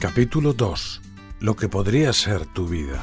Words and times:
Capítulo 0.00 0.52
2. 0.52 1.00
Lo 1.40 1.56
que 1.56 1.68
podría 1.68 2.12
ser 2.12 2.46
tu 2.46 2.68
vida. 2.68 3.02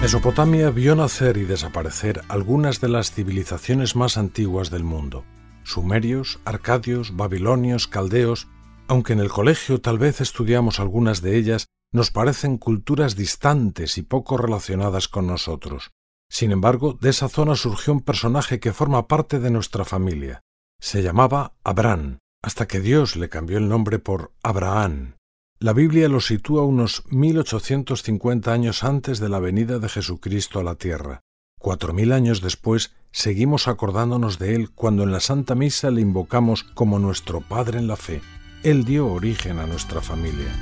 Mesopotamia 0.00 0.70
vio 0.70 0.96
nacer 0.96 1.36
y 1.36 1.44
desaparecer 1.44 2.22
algunas 2.28 2.80
de 2.80 2.88
las 2.88 3.10
civilizaciones 3.10 3.96
más 3.96 4.16
antiguas 4.16 4.70
del 4.70 4.82
mundo. 4.82 5.26
Sumerios, 5.62 6.40
arcadios, 6.46 7.14
babilonios, 7.16 7.86
caldeos, 7.86 8.48
aunque 8.88 9.12
en 9.12 9.20
el 9.20 9.28
colegio 9.28 9.78
tal 9.82 9.98
vez 9.98 10.22
estudiamos 10.22 10.80
algunas 10.80 11.20
de 11.20 11.36
ellas, 11.36 11.66
nos 11.92 12.10
parecen 12.10 12.58
culturas 12.58 13.16
distantes 13.16 13.98
y 13.98 14.02
poco 14.02 14.36
relacionadas 14.36 15.08
con 15.08 15.26
nosotros. 15.26 15.92
Sin 16.28 16.50
embargo, 16.50 16.98
de 17.00 17.10
esa 17.10 17.28
zona 17.28 17.54
surgió 17.54 17.92
un 17.92 18.00
personaje 18.00 18.60
que 18.60 18.72
forma 18.72 19.06
parte 19.06 19.38
de 19.38 19.50
nuestra 19.50 19.84
familia. 19.84 20.40
Se 20.80 21.02
llamaba 21.02 21.54
Abraham, 21.64 22.18
hasta 22.42 22.66
que 22.66 22.80
Dios 22.80 23.16
le 23.16 23.28
cambió 23.28 23.58
el 23.58 23.68
nombre 23.68 23.98
por 23.98 24.32
Abraham. 24.42 25.14
La 25.58 25.72
Biblia 25.72 26.08
lo 26.08 26.20
sitúa 26.20 26.64
unos 26.64 27.04
1850 27.08 28.52
años 28.52 28.84
antes 28.84 29.20
de 29.20 29.28
la 29.28 29.38
venida 29.38 29.78
de 29.78 29.88
Jesucristo 29.88 30.60
a 30.60 30.64
la 30.64 30.74
tierra. 30.74 31.22
Cuatro 31.58 31.94
mil 31.94 32.12
años 32.12 32.42
después, 32.42 32.94
seguimos 33.10 33.66
acordándonos 33.66 34.38
de 34.38 34.54
él 34.54 34.70
cuando 34.70 35.02
en 35.02 35.12
la 35.12 35.20
Santa 35.20 35.54
Misa 35.54 35.90
le 35.90 36.02
invocamos 36.02 36.62
como 36.62 36.98
nuestro 36.98 37.40
Padre 37.40 37.78
en 37.78 37.86
la 37.86 37.96
fe. 37.96 38.20
Él 38.62 38.84
dio 38.84 39.06
origen 39.06 39.58
a 39.58 39.66
nuestra 39.66 40.02
familia. 40.02 40.52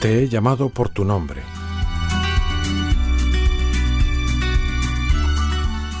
Te 0.00 0.22
he 0.22 0.28
llamado 0.28 0.68
por 0.68 0.90
tu 0.90 1.04
nombre. 1.04 1.42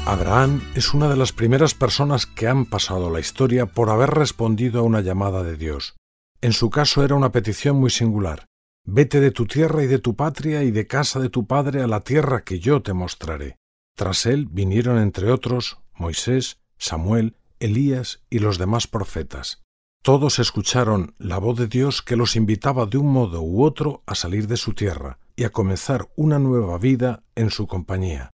Abraham 0.06 0.62
es 0.76 0.94
una 0.94 1.08
de 1.08 1.16
las 1.16 1.32
primeras 1.32 1.74
personas 1.74 2.24
que 2.24 2.46
han 2.46 2.64
pasado 2.64 3.10
la 3.10 3.18
historia 3.18 3.66
por 3.66 3.90
haber 3.90 4.10
respondido 4.10 4.80
a 4.80 4.82
una 4.84 5.00
llamada 5.00 5.42
de 5.42 5.56
Dios. 5.56 5.96
En 6.40 6.52
su 6.52 6.70
caso 6.70 7.04
era 7.04 7.16
una 7.16 7.32
petición 7.32 7.76
muy 7.76 7.90
singular. 7.90 8.46
Vete 8.86 9.18
de 9.18 9.32
tu 9.32 9.46
tierra 9.46 9.82
y 9.82 9.88
de 9.88 9.98
tu 9.98 10.14
patria 10.14 10.62
y 10.62 10.70
de 10.70 10.86
casa 10.86 11.18
de 11.18 11.28
tu 11.28 11.48
padre 11.48 11.82
a 11.82 11.88
la 11.88 12.00
tierra 12.00 12.44
que 12.44 12.60
yo 12.60 12.82
te 12.82 12.92
mostraré. 12.92 13.56
Tras 13.96 14.26
él 14.26 14.46
vinieron 14.48 14.98
entre 14.98 15.32
otros 15.32 15.78
Moisés, 15.96 16.60
Samuel, 16.78 17.36
Elías 17.58 18.22
y 18.30 18.38
los 18.38 18.58
demás 18.58 18.86
profetas. 18.86 19.60
Todos 20.02 20.38
escucharon 20.38 21.14
la 21.18 21.38
voz 21.38 21.58
de 21.58 21.66
Dios 21.66 22.02
que 22.02 22.16
los 22.16 22.36
invitaba 22.36 22.86
de 22.86 22.98
un 22.98 23.12
modo 23.12 23.42
u 23.42 23.62
otro 23.62 24.02
a 24.06 24.14
salir 24.14 24.46
de 24.46 24.56
su 24.56 24.72
tierra 24.72 25.18
y 25.36 25.44
a 25.44 25.50
comenzar 25.50 26.08
una 26.16 26.38
nueva 26.38 26.78
vida 26.78 27.24
en 27.34 27.50
su 27.50 27.66
compañía. 27.66 28.30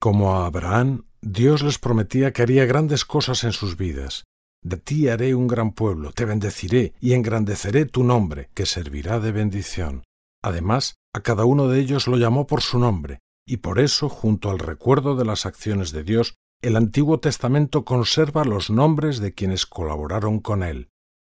Como 0.00 0.36
a 0.36 0.46
Abraham, 0.46 1.06
Dios 1.20 1.62
les 1.62 1.78
prometía 1.78 2.32
que 2.32 2.42
haría 2.42 2.66
grandes 2.66 3.04
cosas 3.04 3.42
en 3.42 3.52
sus 3.52 3.76
vidas. 3.76 4.24
De 4.62 4.76
ti 4.76 5.08
haré 5.08 5.34
un 5.34 5.48
gran 5.48 5.72
pueblo, 5.72 6.12
te 6.12 6.24
bendeciré 6.24 6.94
y 7.00 7.14
engrandeceré 7.14 7.86
tu 7.86 8.04
nombre, 8.04 8.50
que 8.54 8.66
servirá 8.66 9.18
de 9.18 9.32
bendición. 9.32 10.04
Además, 10.42 10.96
a 11.12 11.20
cada 11.20 11.44
uno 11.44 11.68
de 11.68 11.80
ellos 11.80 12.06
lo 12.06 12.16
llamó 12.16 12.46
por 12.46 12.62
su 12.62 12.78
nombre, 12.78 13.18
y 13.46 13.58
por 13.58 13.80
eso, 13.80 14.08
junto 14.08 14.50
al 14.50 14.58
recuerdo 14.58 15.16
de 15.16 15.24
las 15.24 15.46
acciones 15.46 15.90
de 15.90 16.04
Dios, 16.04 16.34
el 16.60 16.76
Antiguo 16.76 17.18
Testamento 17.18 17.84
conserva 17.84 18.44
los 18.44 18.70
nombres 18.70 19.18
de 19.20 19.32
quienes 19.32 19.66
colaboraron 19.66 20.40
con 20.40 20.62
él. 20.62 20.88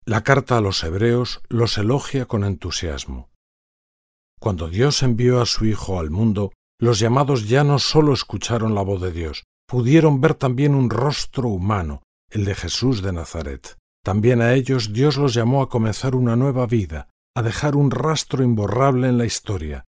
La 0.06 0.24
carta 0.24 0.58
a 0.58 0.62
los 0.62 0.84
hebreos 0.84 1.42
los 1.50 1.78
elogia 1.78 2.26
con 2.26 2.44
entusiasmo. 2.44 3.30
Cuando 4.40 4.70
Dios 4.70 5.04
envió 5.04 5.42
a 5.42 5.46
su 5.46 5.66
Hijo 5.66 6.00
al 6.00 6.10
mundo, 6.10 6.52
los 6.80 7.00
llamados 7.00 7.48
ya 7.50 7.64
no 7.64 7.78
sólo 7.78 8.14
escucharon 8.14 8.74
la 8.74 8.82
voz 8.82 9.02
de 9.02 9.12
Dios, 9.12 9.44
pudieron 9.68 10.22
ver 10.22 10.34
también 10.34 10.74
un 10.74 10.90
rostro 10.90 11.50
humano, 11.50 12.02
el 12.30 12.46
de 12.46 12.56
Jesús 12.56 13.02
de 13.02 13.12
Nazaret. 13.12 13.78
También 14.04 14.42
a 14.42 14.54
ellos 14.54 14.94
Dios 14.94 15.18
los 15.18 15.34
llamó 15.34 15.62
a 15.62 15.70
comenzar 15.70 16.16
una 16.16 16.36
nueva 16.36 16.66
vida, 16.66 17.10
a 17.36 17.42
dejar 17.42 17.76
un 17.76 17.92
rastro 17.92 18.44
imborrable 18.44 19.10
en 19.10 19.18
la 19.18 19.26
historia. 19.26 19.86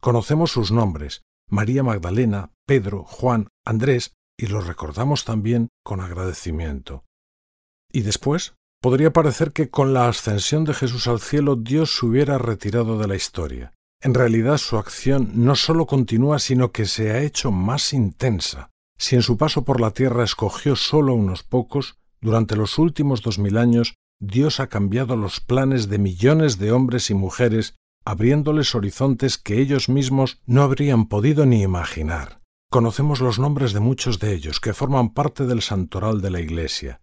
Conocemos 0.00 0.52
sus 0.52 0.70
nombres, 0.70 1.22
María 1.48 1.82
Magdalena, 1.82 2.52
Pedro, 2.66 3.04
Juan, 3.04 3.48
Andrés, 3.64 4.14
y 4.38 4.46
los 4.46 4.66
recordamos 4.66 5.24
también 5.24 5.68
con 5.84 6.00
agradecimiento. 6.00 7.04
¿Y 7.92 8.02
después? 8.02 8.54
Podría 8.82 9.12
parecer 9.12 9.52
que 9.52 9.70
con 9.70 9.94
la 9.94 10.08
ascensión 10.08 10.64
de 10.64 10.74
Jesús 10.74 11.06
al 11.06 11.20
cielo 11.20 11.54
Dios 11.54 11.96
se 11.96 12.04
hubiera 12.04 12.36
retirado 12.36 12.98
de 12.98 13.06
la 13.06 13.14
historia. 13.14 13.72
En 14.00 14.12
realidad 14.12 14.58
su 14.58 14.76
acción 14.76 15.30
no 15.34 15.54
sólo 15.54 15.86
continúa, 15.86 16.40
sino 16.40 16.72
que 16.72 16.86
se 16.86 17.12
ha 17.12 17.22
hecho 17.22 17.52
más 17.52 17.92
intensa. 17.92 18.70
Si 18.98 19.14
en 19.14 19.22
su 19.22 19.36
paso 19.36 19.62
por 19.62 19.80
la 19.80 19.92
tierra 19.92 20.24
escogió 20.24 20.74
solo 20.74 21.14
unos 21.14 21.44
pocos, 21.44 21.94
durante 22.20 22.56
los 22.56 22.76
últimos 22.76 23.22
dos 23.22 23.38
mil 23.38 23.56
años 23.56 23.94
Dios 24.18 24.58
ha 24.58 24.66
cambiado 24.66 25.14
los 25.14 25.38
planes 25.38 25.88
de 25.88 25.98
millones 25.98 26.58
de 26.58 26.72
hombres 26.72 27.08
y 27.08 27.14
mujeres, 27.14 27.76
abriéndoles 28.04 28.74
horizontes 28.74 29.38
que 29.38 29.60
ellos 29.60 29.88
mismos 29.88 30.40
no 30.44 30.62
habrían 30.64 31.06
podido 31.06 31.46
ni 31.46 31.62
imaginar. 31.62 32.40
Conocemos 32.68 33.20
los 33.20 33.38
nombres 33.38 33.74
de 33.74 33.80
muchos 33.80 34.18
de 34.18 34.34
ellos 34.34 34.58
que 34.58 34.74
forman 34.74 35.14
parte 35.14 35.46
del 35.46 35.62
santoral 35.62 36.20
de 36.20 36.30
la 36.30 36.40
Iglesia 36.40 37.01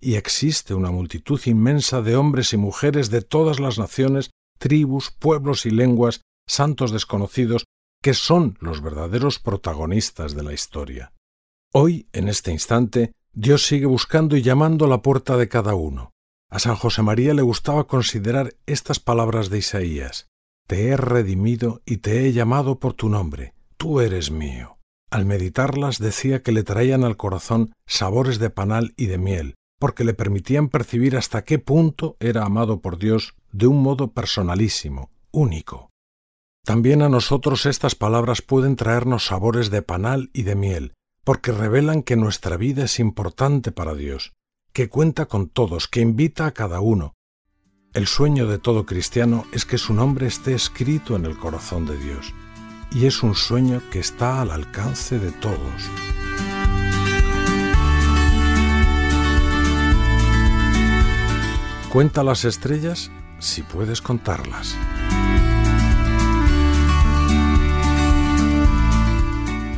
y 0.00 0.14
existe 0.14 0.74
una 0.74 0.90
multitud 0.90 1.40
inmensa 1.46 2.02
de 2.02 2.16
hombres 2.16 2.52
y 2.52 2.56
mujeres 2.56 3.10
de 3.10 3.22
todas 3.22 3.60
las 3.60 3.78
naciones, 3.78 4.30
tribus, 4.58 5.10
pueblos 5.10 5.66
y 5.66 5.70
lenguas, 5.70 6.22
santos 6.46 6.92
desconocidos, 6.92 7.64
que 8.02 8.14
son 8.14 8.56
los 8.60 8.80
verdaderos 8.80 9.38
protagonistas 9.38 10.34
de 10.34 10.42
la 10.42 10.52
historia. 10.52 11.12
Hoy, 11.72 12.08
en 12.12 12.28
este 12.28 12.52
instante, 12.52 13.12
Dios 13.32 13.66
sigue 13.66 13.86
buscando 13.86 14.36
y 14.36 14.42
llamando 14.42 14.84
a 14.84 14.88
la 14.88 15.02
puerta 15.02 15.36
de 15.36 15.48
cada 15.48 15.74
uno. 15.74 16.12
A 16.50 16.58
San 16.58 16.76
José 16.76 17.02
María 17.02 17.34
le 17.34 17.42
gustaba 17.42 17.86
considerar 17.86 18.54
estas 18.66 19.00
palabras 19.00 19.50
de 19.50 19.58
Isaías. 19.58 20.28
Te 20.66 20.88
he 20.88 20.96
redimido 20.96 21.82
y 21.84 21.98
te 21.98 22.26
he 22.26 22.32
llamado 22.32 22.78
por 22.78 22.94
tu 22.94 23.08
nombre. 23.08 23.54
Tú 23.76 24.00
eres 24.00 24.30
mío. 24.30 24.78
Al 25.10 25.24
meditarlas 25.24 25.98
decía 25.98 26.42
que 26.42 26.52
le 26.52 26.62
traían 26.62 27.04
al 27.04 27.16
corazón 27.16 27.72
sabores 27.86 28.38
de 28.38 28.50
panal 28.50 28.92
y 28.96 29.06
de 29.06 29.18
miel, 29.18 29.54
porque 29.78 30.04
le 30.04 30.14
permitían 30.14 30.68
percibir 30.68 31.16
hasta 31.16 31.44
qué 31.44 31.58
punto 31.58 32.16
era 32.20 32.44
amado 32.44 32.80
por 32.80 32.98
Dios 32.98 33.34
de 33.52 33.66
un 33.66 33.82
modo 33.82 34.12
personalísimo, 34.12 35.10
único. 35.30 35.90
También 36.64 37.02
a 37.02 37.08
nosotros 37.08 37.64
estas 37.66 37.94
palabras 37.94 38.42
pueden 38.42 38.76
traernos 38.76 39.26
sabores 39.26 39.70
de 39.70 39.82
panal 39.82 40.30
y 40.32 40.42
de 40.42 40.54
miel, 40.54 40.92
porque 41.24 41.52
revelan 41.52 42.02
que 42.02 42.16
nuestra 42.16 42.56
vida 42.56 42.84
es 42.84 42.98
importante 42.98 43.72
para 43.72 43.94
Dios, 43.94 44.34
que 44.72 44.88
cuenta 44.88 45.26
con 45.26 45.48
todos, 45.48 45.88
que 45.88 46.00
invita 46.00 46.46
a 46.46 46.52
cada 46.52 46.80
uno. 46.80 47.14
El 47.94 48.06
sueño 48.06 48.46
de 48.46 48.58
todo 48.58 48.84
cristiano 48.84 49.46
es 49.52 49.64
que 49.64 49.78
su 49.78 49.94
nombre 49.94 50.26
esté 50.26 50.54
escrito 50.54 51.16
en 51.16 51.24
el 51.24 51.38
corazón 51.38 51.86
de 51.86 51.96
Dios, 51.96 52.34
y 52.92 53.06
es 53.06 53.22
un 53.22 53.34
sueño 53.34 53.82
que 53.90 53.98
está 53.98 54.42
al 54.42 54.50
alcance 54.50 55.18
de 55.18 55.32
todos. 55.32 55.90
Cuenta 61.92 62.22
las 62.22 62.44
estrellas 62.44 63.10
si 63.38 63.62
puedes 63.62 64.02
contarlas. 64.02 64.76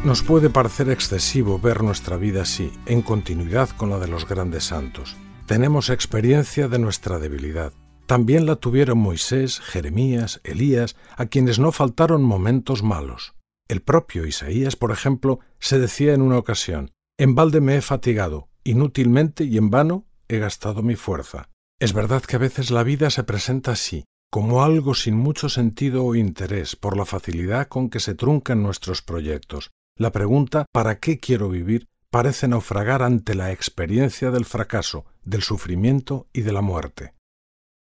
Nos 0.04 0.22
puede 0.22 0.50
parecer 0.50 0.90
excesivo 0.90 1.60
ver 1.60 1.84
nuestra 1.84 2.16
vida 2.16 2.42
así, 2.42 2.72
en 2.86 3.02
continuidad 3.02 3.68
con 3.70 3.90
la 3.90 4.00
de 4.00 4.08
los 4.08 4.26
grandes 4.26 4.64
santos. 4.64 5.16
Tenemos 5.46 5.88
experiencia 5.88 6.66
de 6.66 6.80
nuestra 6.80 7.20
debilidad. 7.20 7.72
También 8.06 8.44
la 8.44 8.56
tuvieron 8.56 8.98
Moisés, 8.98 9.60
Jeremías, 9.60 10.40
Elías, 10.42 10.96
a 11.16 11.26
quienes 11.26 11.60
no 11.60 11.70
faltaron 11.70 12.24
momentos 12.24 12.82
malos. 12.82 13.34
El 13.68 13.82
propio 13.82 14.26
Isaías, 14.26 14.74
por 14.74 14.90
ejemplo, 14.90 15.38
se 15.60 15.78
decía 15.78 16.12
en 16.12 16.22
una 16.22 16.38
ocasión, 16.38 16.90
En 17.18 17.36
balde 17.36 17.60
me 17.60 17.76
he 17.76 17.82
fatigado, 17.82 18.48
inútilmente 18.64 19.44
y 19.44 19.58
en 19.58 19.70
vano 19.70 20.06
he 20.26 20.38
gastado 20.38 20.82
mi 20.82 20.96
fuerza. 20.96 21.50
Es 21.80 21.94
verdad 21.94 22.22
que 22.22 22.36
a 22.36 22.38
veces 22.38 22.70
la 22.70 22.82
vida 22.82 23.08
se 23.08 23.24
presenta 23.24 23.72
así, 23.72 24.04
como 24.30 24.62
algo 24.62 24.94
sin 24.94 25.16
mucho 25.16 25.48
sentido 25.48 26.04
o 26.04 26.14
interés 26.14 26.76
por 26.76 26.94
la 26.94 27.06
facilidad 27.06 27.68
con 27.68 27.88
que 27.88 28.00
se 28.00 28.14
truncan 28.14 28.62
nuestros 28.62 29.00
proyectos. 29.00 29.70
La 29.96 30.12
pregunta 30.12 30.66
¿para 30.72 30.98
qué 30.98 31.18
quiero 31.18 31.48
vivir? 31.48 31.88
parece 32.10 32.48
naufragar 32.48 33.02
ante 33.02 33.34
la 33.34 33.50
experiencia 33.50 34.30
del 34.30 34.44
fracaso, 34.44 35.06
del 35.24 35.42
sufrimiento 35.42 36.26
y 36.34 36.42
de 36.42 36.52
la 36.52 36.60
muerte. 36.60 37.14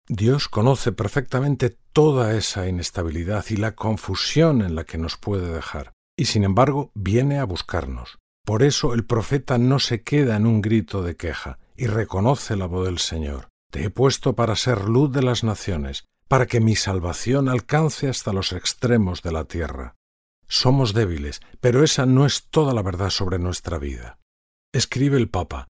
Dios 0.07 0.47
conoce 0.47 0.91
perfectamente 0.91 1.77
toda 1.93 2.35
esa 2.35 2.67
inestabilidad 2.67 3.45
y 3.49 3.57
la 3.57 3.75
confusión 3.75 4.61
en 4.61 4.73
la 4.73 4.85
que 4.85 4.97
nos 4.97 5.17
puede 5.17 5.53
dejar, 5.53 5.93
y 6.17 6.25
sin 6.25 6.43
embargo 6.43 6.91
viene 6.95 7.39
a 7.39 7.43
buscarnos. 7.43 8.17
Por 8.45 8.63
eso 8.63 8.93
el 8.93 9.05
profeta 9.05 9.57
no 9.57 9.79
se 9.79 10.01
queda 10.01 10.37
en 10.37 10.47
un 10.47 10.61
grito 10.61 11.03
de 11.03 11.17
queja 11.17 11.59
y 11.75 11.87
reconoce 11.87 12.55
la 12.55 12.67
voz 12.67 12.85
del 12.85 12.99
Señor. 12.99 13.49
Te 13.75 13.83
he 13.83 13.89
puesto 13.89 14.35
para 14.37 14.55
ser 14.55 14.87
luz 14.87 15.11
de 15.11 15.21
las 15.21 15.43
naciones, 15.43 16.05
para 16.29 16.45
que 16.45 16.61
mi 16.61 16.77
salvación 16.77 17.49
alcance 17.49 18.07
hasta 18.07 18.31
los 18.31 18.53
extremos 18.53 19.21
de 19.21 19.33
la 19.33 19.43
tierra. 19.43 19.95
Somos 20.47 20.93
débiles, 20.93 21.41
pero 21.59 21.83
esa 21.83 22.05
no 22.05 22.25
es 22.25 22.47
toda 22.49 22.73
la 22.73 22.81
verdad 22.81 23.09
sobre 23.09 23.37
nuestra 23.37 23.77
vida. 23.77 24.17
Escribe 24.71 25.17
el 25.17 25.27
Papa, 25.27 25.67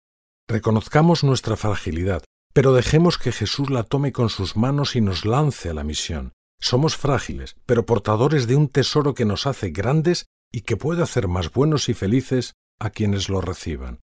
reconozcamos 0.49 1.23
nuestra 1.23 1.55
fragilidad, 1.55 2.25
pero 2.51 2.73
dejemos 2.73 3.17
que 3.17 3.31
Jesús 3.31 3.69
la 3.69 3.83
tome 3.83 4.11
con 4.11 4.27
sus 4.27 4.57
manos 4.57 4.97
y 4.97 5.01
nos 5.01 5.23
lance 5.23 5.69
a 5.69 5.73
la 5.73 5.85
misión. 5.85 6.33
Somos 6.59 6.97
frágiles, 6.97 7.55
pero 7.65 7.85
portadores 7.85 8.47
de 8.47 8.57
un 8.57 8.67
tesoro 8.67 9.13
que 9.13 9.23
nos 9.23 9.47
hace 9.47 9.69
grandes 9.69 10.25
y 10.51 10.63
que 10.63 10.75
puede 10.75 11.03
hacer 11.03 11.29
más 11.29 11.53
buenos 11.53 11.87
y 11.87 11.93
felices 11.93 12.55
a 12.79 12.89
quienes 12.89 13.29
lo 13.29 13.39
reciban. 13.39 14.01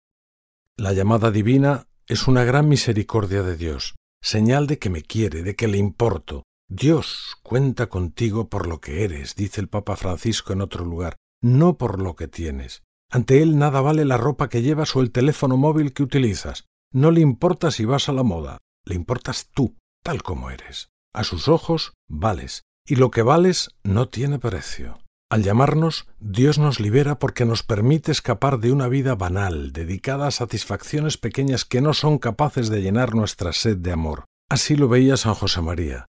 La 0.75 0.93
llamada 0.93 1.31
divina 1.31 1.87
es 2.07 2.27
una 2.27 2.45
gran 2.45 2.69
misericordia 2.69 3.43
de 3.43 3.57
Dios, 3.57 3.95
señal 4.21 4.65
de 4.65 4.79
que 4.79 4.89
me 4.89 5.01
quiere, 5.01 5.43
de 5.43 5.55
que 5.55 5.67
le 5.67 5.77
importo. 5.77 6.43
Dios 6.69 7.35
cuenta 7.43 7.87
contigo 7.87 8.49
por 8.49 8.67
lo 8.67 8.79
que 8.79 9.03
eres, 9.03 9.35
dice 9.35 9.59
el 9.59 9.67
Papa 9.67 9.97
Francisco 9.97 10.53
en 10.53 10.61
otro 10.61 10.85
lugar, 10.85 11.17
no 11.41 11.77
por 11.77 12.01
lo 12.01 12.15
que 12.15 12.27
tienes. 12.27 12.83
Ante 13.09 13.41
él 13.41 13.57
nada 13.57 13.81
vale 13.81 14.05
la 14.05 14.17
ropa 14.17 14.47
que 14.47 14.61
llevas 14.61 14.95
o 14.95 15.01
el 15.01 15.11
teléfono 15.11 15.57
móvil 15.57 15.93
que 15.93 16.03
utilizas. 16.03 16.65
No 16.93 17.11
le 17.11 17.21
importa 17.21 17.71
si 17.71 17.83
vas 17.83 18.07
a 18.07 18.13
la 18.13 18.23
moda, 18.23 18.59
le 18.85 18.95
importas 18.95 19.49
tú, 19.53 19.75
tal 20.01 20.23
como 20.23 20.49
eres. 20.49 20.89
A 21.13 21.25
sus 21.25 21.49
ojos 21.49 21.93
vales, 22.09 22.63
y 22.85 22.95
lo 22.95 23.11
que 23.11 23.21
vales 23.21 23.71
no 23.83 24.07
tiene 24.07 24.39
precio. 24.39 24.99
Al 25.29 25.43
llamarnos, 25.43 26.07
Dios 26.19 26.57
nos 26.57 26.79
libera 26.79 27.19
porque 27.19 27.43
nos 27.43 27.61
permite 27.61 28.13
escapar 28.13 28.59
de 28.59 28.71
una 28.71 28.87
vida 28.87 29.13
banal, 29.15 29.73
dedicada 29.73 30.27
a 30.27 30.31
satisfacciones 30.31 31.17
pequeñas 31.17 31.65
que 31.65 31.81
no 31.81 31.93
son 31.93 32.17
capaces 32.17 32.69
de 32.69 32.81
llenar 32.81 33.13
nuestra 33.13 33.51
sed 33.51 33.75
de 33.77 33.91
amor. 33.91 34.23
Así 34.49 34.77
lo 34.77 34.87
veía 34.87 35.17
San 35.17 35.33
José 35.33 35.61
María. 35.61 36.05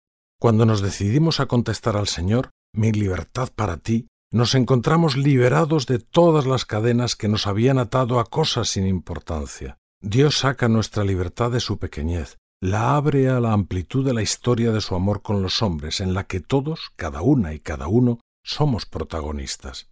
Cuando 0.41 0.65
nos 0.65 0.81
decidimos 0.81 1.41
a 1.41 1.47
contestar 1.47 1.99
al 1.99 2.09
Señor, 2.09 2.51
mi 2.75 2.91
libertad 2.91 3.51
para 3.55 3.77
ti, 3.77 4.09
nos 4.33 4.55
encontramos 4.55 5.19
liberados 5.19 5.87
de 5.87 5.99
todas 5.99 6.47
las 6.47 6.65
cadenas 6.65 7.15
que 7.15 7.29
nos 7.29 7.47
habían 7.47 7.79
atado 7.79 8.19
a 8.19 8.25
cosas 8.25 8.71
sin 8.71 8.87
importancia. 8.87 9.77
Dios 10.01 10.39
saca 10.39 10.69
nuestra 10.69 11.05
libertad 11.05 11.51
de 11.51 11.61
su 11.61 11.79
pequeñez, 11.79 12.39
la 12.63 12.97
abre 12.97 13.29
a 13.29 13.41
la 13.41 13.53
amplitud 13.53 14.07
de 14.07 14.15
la 14.15 14.23
historia 14.23 14.73
de 14.73 14.81
su 14.81 14.95
amor 14.95 15.21
con 15.21 15.43
los 15.43 15.61
hombres, 15.61 16.01
en 16.01 16.15
la 16.15 16.25
que 16.25 16.41
todos, 16.41 16.93
cada 16.97 17.21
una 17.21 17.53
y 17.53 17.61
cada 17.61 17.89
uno, 17.89 18.19
somos 18.43 18.87
protagonistas. 18.87 19.91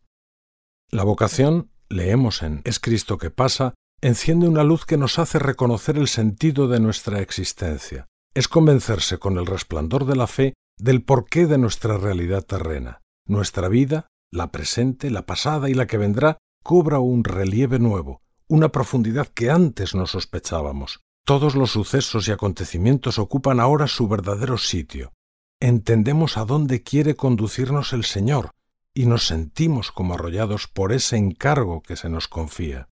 La 0.91 1.05
vocación, 1.05 1.71
leemos 1.89 2.43
en 2.43 2.63
Es 2.65 2.81
Cristo 2.81 3.19
que 3.19 3.31
pasa, 3.31 3.75
enciende 4.01 4.49
una 4.49 4.65
luz 4.65 4.85
que 4.85 4.97
nos 4.97 5.19
hace 5.19 5.39
reconocer 5.39 5.97
el 5.97 6.09
sentido 6.09 6.69
de 6.69 6.81
nuestra 6.81 7.21
existencia. 7.21 8.07
Es 8.35 8.49
convencerse 8.49 9.19
con 9.19 9.39
el 9.39 9.47
resplandor 9.47 10.05
de 10.05 10.17
la 10.17 10.27
fe 10.27 10.55
del 10.79 11.03
porqué 11.03 11.47
de 11.47 11.59
nuestra 11.59 11.99
realidad 11.99 12.45
terrena. 12.45 13.01
Nuestra 13.27 13.69
vida, 13.69 14.09
la 14.33 14.51
presente, 14.51 15.11
la 15.11 15.27
pasada 15.27 15.69
y 15.69 15.75
la 15.75 15.87
que 15.87 15.99
vendrá, 15.99 16.39
cobra 16.63 16.99
un 16.99 17.25
relieve 17.25 17.79
nuevo, 17.79 18.23
una 18.49 18.71
profundidad 18.71 19.29
que 19.29 19.51
antes 19.51 19.95
no 19.95 20.07
sospechábamos. 20.07 21.01
Todos 21.25 21.55
los 21.55 21.71
sucesos 21.71 22.27
y 22.29 22.33
acontecimientos 22.33 23.19
ocupan 23.19 23.61
ahora 23.61 23.87
su 23.87 24.09
verdadero 24.09 24.59
sitio 24.59 25.13
entendemos 25.61 26.37
a 26.39 26.45
dónde 26.45 26.83
quiere 26.83 27.15
conducirnos 27.15 27.93
el 27.93 28.05
Señor 28.05 28.51
y 28.95 29.07
nos 29.07 29.27
sentimos 29.27 29.93
como 29.93 30.15
arrollados 30.15 30.67
por 30.67 30.93
ese 30.93 31.17
encargo 31.17 31.83
que 31.83 31.97
se 31.97 32.09
nos 32.09 32.29
confía. 32.29 32.89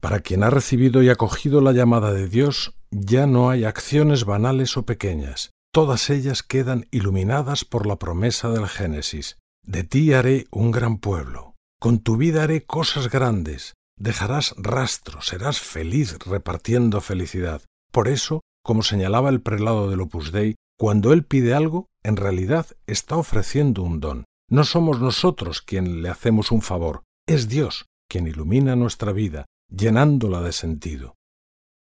Para 0.00 0.20
quien 0.20 0.44
ha 0.44 0.50
recibido 0.50 1.02
y 1.02 1.08
acogido 1.08 1.60
la 1.60 1.72
llamada 1.72 2.12
de 2.12 2.28
Dios, 2.28 2.74
ya 2.90 3.26
no 3.26 3.50
hay 3.50 3.64
acciones 3.64 4.24
banales 4.24 4.76
o 4.76 4.84
pequeñas, 4.84 5.50
todas 5.72 6.10
ellas 6.10 6.42
quedan 6.42 6.86
iluminadas 6.90 7.64
por 7.64 7.86
la 7.86 7.96
promesa 7.96 8.50
del 8.50 8.68
Génesis. 8.68 9.38
De 9.62 9.82
ti 9.82 10.12
haré 10.12 10.46
un 10.50 10.70
gran 10.70 10.98
pueblo, 10.98 11.54
con 11.80 12.00
tu 12.00 12.18
vida 12.18 12.42
haré 12.44 12.66
cosas 12.66 13.10
grandes, 13.10 13.74
dejarás 13.96 14.54
rastro, 14.58 15.22
serás 15.22 15.58
feliz 15.58 16.18
repartiendo 16.26 17.00
felicidad. 17.00 17.62
Por 17.90 18.08
eso, 18.08 18.42
como 18.62 18.82
señalaba 18.82 19.30
el 19.30 19.40
prelado 19.40 19.88
del 19.88 20.02
Opus 20.02 20.32
Dei, 20.32 20.54
cuando 20.78 21.12
Él 21.12 21.24
pide 21.24 21.54
algo, 21.54 21.88
en 22.04 22.16
realidad 22.16 22.66
está 22.86 23.16
ofreciendo 23.16 23.82
un 23.82 24.00
don. 24.00 24.24
No 24.50 24.64
somos 24.64 25.00
nosotros 25.00 25.62
quien 25.62 26.02
le 26.02 26.10
hacemos 26.10 26.52
un 26.52 26.62
favor, 26.62 27.02
es 27.26 27.48
Dios 27.48 27.86
quien 28.08 28.26
ilumina 28.26 28.76
nuestra 28.76 29.12
vida, 29.12 29.46
llenándola 29.70 30.42
de 30.42 30.52
sentido. 30.52 31.14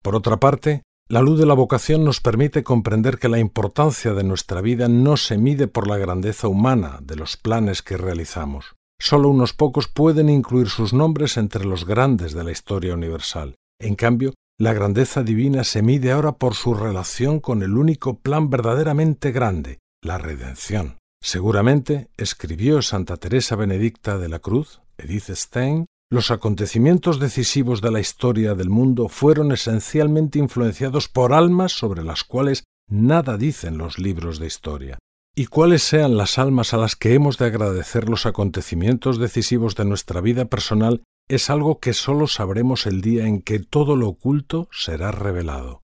Por 0.04 0.16
otra 0.16 0.38
parte, 0.38 0.84
la 1.08 1.22
luz 1.22 1.40
de 1.40 1.46
la 1.46 1.54
vocación 1.54 2.04
nos 2.04 2.20
permite 2.20 2.64
comprender 2.64 3.20
que 3.20 3.30
la 3.30 3.40
importancia 3.40 4.14
de 4.14 4.24
nuestra 4.24 4.62
vida 4.62 4.88
no 4.88 5.18
se 5.18 5.38
mide 5.38 5.68
por 5.68 5.88
la 5.88 5.98
grandeza 5.98 6.48
humana 6.48 7.00
de 7.02 7.16
los 7.16 7.38
planes 7.38 7.82
que 7.82 7.98
realizamos. 7.98 8.76
Solo 9.00 9.30
unos 9.30 9.54
pocos 9.54 9.88
pueden 9.88 10.30
incluir 10.30 10.68
sus 10.68 10.94
nombres 10.94 11.38
entre 11.38 11.66
los 11.66 11.86
grandes 11.86 12.34
de 12.34 12.44
la 12.44 12.52
historia 12.52 12.94
universal. 12.94 13.56
En 13.80 13.96
cambio, 13.96 14.34
la 14.60 14.74
grandeza 14.74 15.24
divina 15.24 15.64
se 15.64 15.82
mide 15.82 16.12
ahora 16.12 16.34
por 16.34 16.54
su 16.54 16.74
relación 16.74 17.40
con 17.40 17.64
el 17.64 17.78
único 17.78 18.20
plan 18.20 18.50
verdaderamente 18.50 19.32
grande, 19.32 19.80
la 20.02 20.18
redención. 20.18 20.98
Seguramente, 21.22 22.10
escribió 22.18 22.82
Santa 22.82 23.18
Teresa 23.18 23.56
Benedicta 23.56 24.18
de 24.18 24.30
la 24.30 24.40
Cruz, 24.40 24.82
Edith 24.98 25.30
Stein, 25.30 25.86
los 26.12 26.32
acontecimientos 26.32 27.20
decisivos 27.20 27.82
de 27.82 27.92
la 27.92 28.00
historia 28.00 28.56
del 28.56 28.70
mundo 28.70 29.10
fueron 29.10 29.52
esencialmente 29.52 30.40
influenciados 30.40 31.08
por 31.08 31.34
almas 31.34 31.72
sobre 31.72 32.04
las 32.04 32.24
cuales 32.24 32.64
nada 32.90 33.38
dicen 33.38 33.78
los 33.78 34.00
libros 34.00 34.40
de 34.40 34.48
historia. 34.48 34.98
Y 35.36 35.46
cuáles 35.46 35.84
sean 35.84 36.18
las 36.18 36.40
almas 36.40 36.74
a 36.74 36.78
las 36.78 36.96
que 36.96 37.14
hemos 37.14 37.38
de 37.38 37.46
agradecer 37.46 38.10
los 38.10 38.26
acontecimientos 38.26 39.20
decisivos 39.20 39.76
de 39.76 39.86
nuestra 39.86 40.20
vida 40.20 40.46
personal 40.46 41.04
es 41.30 41.52
algo 41.52 41.80
que 41.80 41.94
sólo 41.94 42.26
sabremos 42.28 42.88
el 42.88 43.02
día 43.02 43.28
en 43.28 43.42
que 43.42 43.60
todo 43.60 43.96
lo 43.96 44.08
oculto 44.08 44.68
será 44.72 45.12
revelado. 45.12 45.84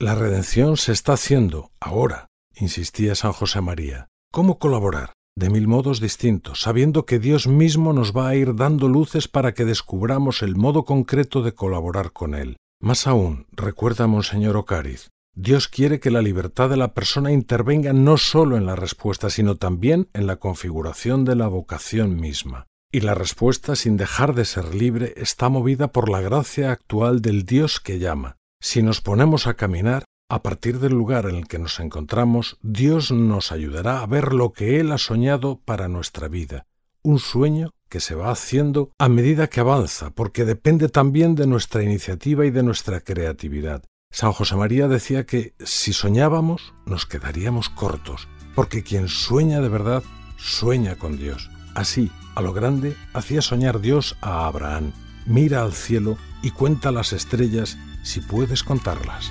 La 0.00 0.14
redención 0.14 0.78
se 0.78 0.92
está 0.92 1.12
haciendo 1.12 1.70
ahora, 1.80 2.28
insistía 2.56 3.14
San 3.14 3.32
José 3.32 3.60
María. 3.60 4.08
¿Cómo 4.30 4.58
colaborar? 4.58 5.12
De 5.36 5.50
mil 5.50 5.66
modos 5.66 6.00
distintos, 6.00 6.60
sabiendo 6.60 7.06
que 7.06 7.18
Dios 7.18 7.46
mismo 7.46 7.92
nos 7.92 8.16
va 8.16 8.28
a 8.28 8.36
ir 8.36 8.54
dando 8.54 8.88
luces 8.88 9.26
para 9.26 9.52
que 9.52 9.64
descubramos 9.64 10.42
el 10.42 10.54
modo 10.56 10.84
concreto 10.84 11.42
de 11.42 11.54
colaborar 11.54 12.12
con 12.12 12.34
Él. 12.34 12.56
Más 12.80 13.06
aún, 13.06 13.46
recuerda 13.52 14.06
Monseñor 14.06 14.56
Ocariz, 14.56 15.10
Dios 15.36 15.66
quiere 15.66 15.98
que 15.98 16.12
la 16.12 16.22
libertad 16.22 16.70
de 16.70 16.76
la 16.76 16.94
persona 16.94 17.32
intervenga 17.32 17.92
no 17.92 18.16
sólo 18.16 18.56
en 18.56 18.66
la 18.66 18.76
respuesta, 18.76 19.30
sino 19.30 19.56
también 19.56 20.08
en 20.12 20.28
la 20.28 20.36
configuración 20.36 21.24
de 21.24 21.34
la 21.34 21.48
vocación 21.48 22.14
misma. 22.20 22.66
Y 22.92 23.00
la 23.00 23.14
respuesta, 23.14 23.74
sin 23.74 23.96
dejar 23.96 24.34
de 24.34 24.44
ser 24.44 24.72
libre, 24.72 25.14
está 25.16 25.48
movida 25.48 25.88
por 25.88 26.08
la 26.08 26.20
gracia 26.20 26.70
actual 26.70 27.20
del 27.20 27.44
Dios 27.44 27.80
que 27.80 27.98
llama. 27.98 28.36
Si 28.60 28.82
nos 28.82 29.00
ponemos 29.00 29.48
a 29.48 29.54
caminar, 29.54 30.04
a 30.28 30.42
partir 30.42 30.78
del 30.80 30.92
lugar 30.92 31.26
en 31.26 31.36
el 31.36 31.46
que 31.46 31.58
nos 31.58 31.80
encontramos, 31.80 32.58
Dios 32.62 33.12
nos 33.12 33.52
ayudará 33.52 34.00
a 34.00 34.06
ver 34.06 34.32
lo 34.32 34.52
que 34.52 34.80
Él 34.80 34.92
ha 34.92 34.98
soñado 34.98 35.60
para 35.64 35.88
nuestra 35.88 36.28
vida, 36.28 36.66
un 37.02 37.18
sueño 37.18 37.70
que 37.88 38.00
se 38.00 38.14
va 38.14 38.30
haciendo 38.30 38.90
a 38.98 39.08
medida 39.08 39.48
que 39.48 39.60
avanza, 39.60 40.10
porque 40.10 40.44
depende 40.44 40.88
también 40.88 41.34
de 41.34 41.46
nuestra 41.46 41.82
iniciativa 41.82 42.46
y 42.46 42.50
de 42.50 42.62
nuestra 42.62 43.00
creatividad. 43.00 43.84
San 44.10 44.32
José 44.32 44.56
María 44.56 44.88
decía 44.88 45.26
que 45.26 45.54
si 45.58 45.92
soñábamos 45.92 46.74
nos 46.86 47.04
quedaríamos 47.04 47.68
cortos, 47.68 48.28
porque 48.54 48.82
quien 48.82 49.08
sueña 49.08 49.60
de 49.60 49.68
verdad 49.68 50.02
sueña 50.36 50.96
con 50.96 51.18
Dios. 51.18 51.50
Así, 51.74 52.10
a 52.34 52.40
lo 52.40 52.52
grande, 52.52 52.96
hacía 53.12 53.42
soñar 53.42 53.80
Dios 53.80 54.16
a 54.20 54.46
Abraham. 54.46 54.92
Mira 55.26 55.62
al 55.62 55.72
cielo 55.72 56.16
y 56.42 56.50
cuenta 56.50 56.92
las 56.92 57.12
estrellas 57.12 57.76
si 58.02 58.20
puedes 58.20 58.62
contarlas. 58.62 59.30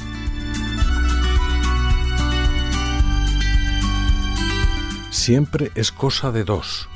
Siempre 5.13 5.71
es 5.75 5.91
cosa 5.91 6.31
de 6.31 6.43
dos. 6.43 6.89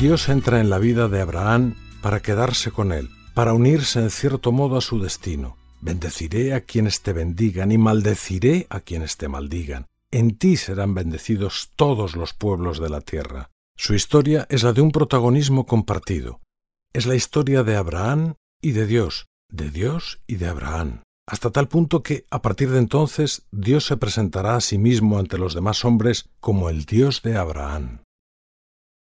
Dios 0.00 0.28
entra 0.28 0.60
en 0.60 0.68
la 0.68 0.78
vida 0.78 1.06
de 1.06 1.20
Abraham 1.20 1.76
para 2.02 2.20
quedarse 2.20 2.72
con 2.72 2.90
él, 2.90 3.10
para 3.32 3.54
unirse 3.54 4.00
en 4.00 4.10
cierto 4.10 4.50
modo 4.50 4.76
a 4.76 4.80
su 4.80 5.00
destino. 5.00 5.56
Bendeciré 5.80 6.52
a 6.52 6.62
quienes 6.62 7.00
te 7.00 7.12
bendigan 7.12 7.70
y 7.70 7.78
maldeciré 7.78 8.66
a 8.70 8.80
quienes 8.80 9.16
te 9.16 9.28
maldigan. 9.28 9.86
En 10.10 10.36
ti 10.36 10.56
serán 10.56 10.94
bendecidos 10.94 11.70
todos 11.76 12.16
los 12.16 12.34
pueblos 12.34 12.80
de 12.80 12.90
la 12.90 13.00
tierra. 13.00 13.50
Su 13.76 13.94
historia 13.94 14.48
es 14.50 14.64
la 14.64 14.72
de 14.72 14.80
un 14.80 14.90
protagonismo 14.90 15.64
compartido. 15.64 16.40
Es 16.92 17.06
la 17.06 17.14
historia 17.14 17.62
de 17.62 17.76
Abraham 17.76 18.34
y 18.60 18.72
de 18.72 18.86
Dios, 18.86 19.26
de 19.48 19.70
Dios 19.70 20.20
y 20.26 20.36
de 20.36 20.48
Abraham, 20.48 21.02
hasta 21.30 21.52
tal 21.52 21.68
punto 21.68 22.02
que, 22.02 22.26
a 22.28 22.42
partir 22.42 22.70
de 22.70 22.78
entonces, 22.80 23.46
Dios 23.52 23.86
se 23.86 23.96
presentará 23.96 24.56
a 24.56 24.60
sí 24.60 24.78
mismo 24.78 25.20
ante 25.20 25.38
los 25.38 25.54
demás 25.54 25.84
hombres 25.84 26.28
como 26.40 26.68
el 26.68 26.84
Dios 26.86 27.22
de 27.22 27.36
Abraham. 27.36 28.02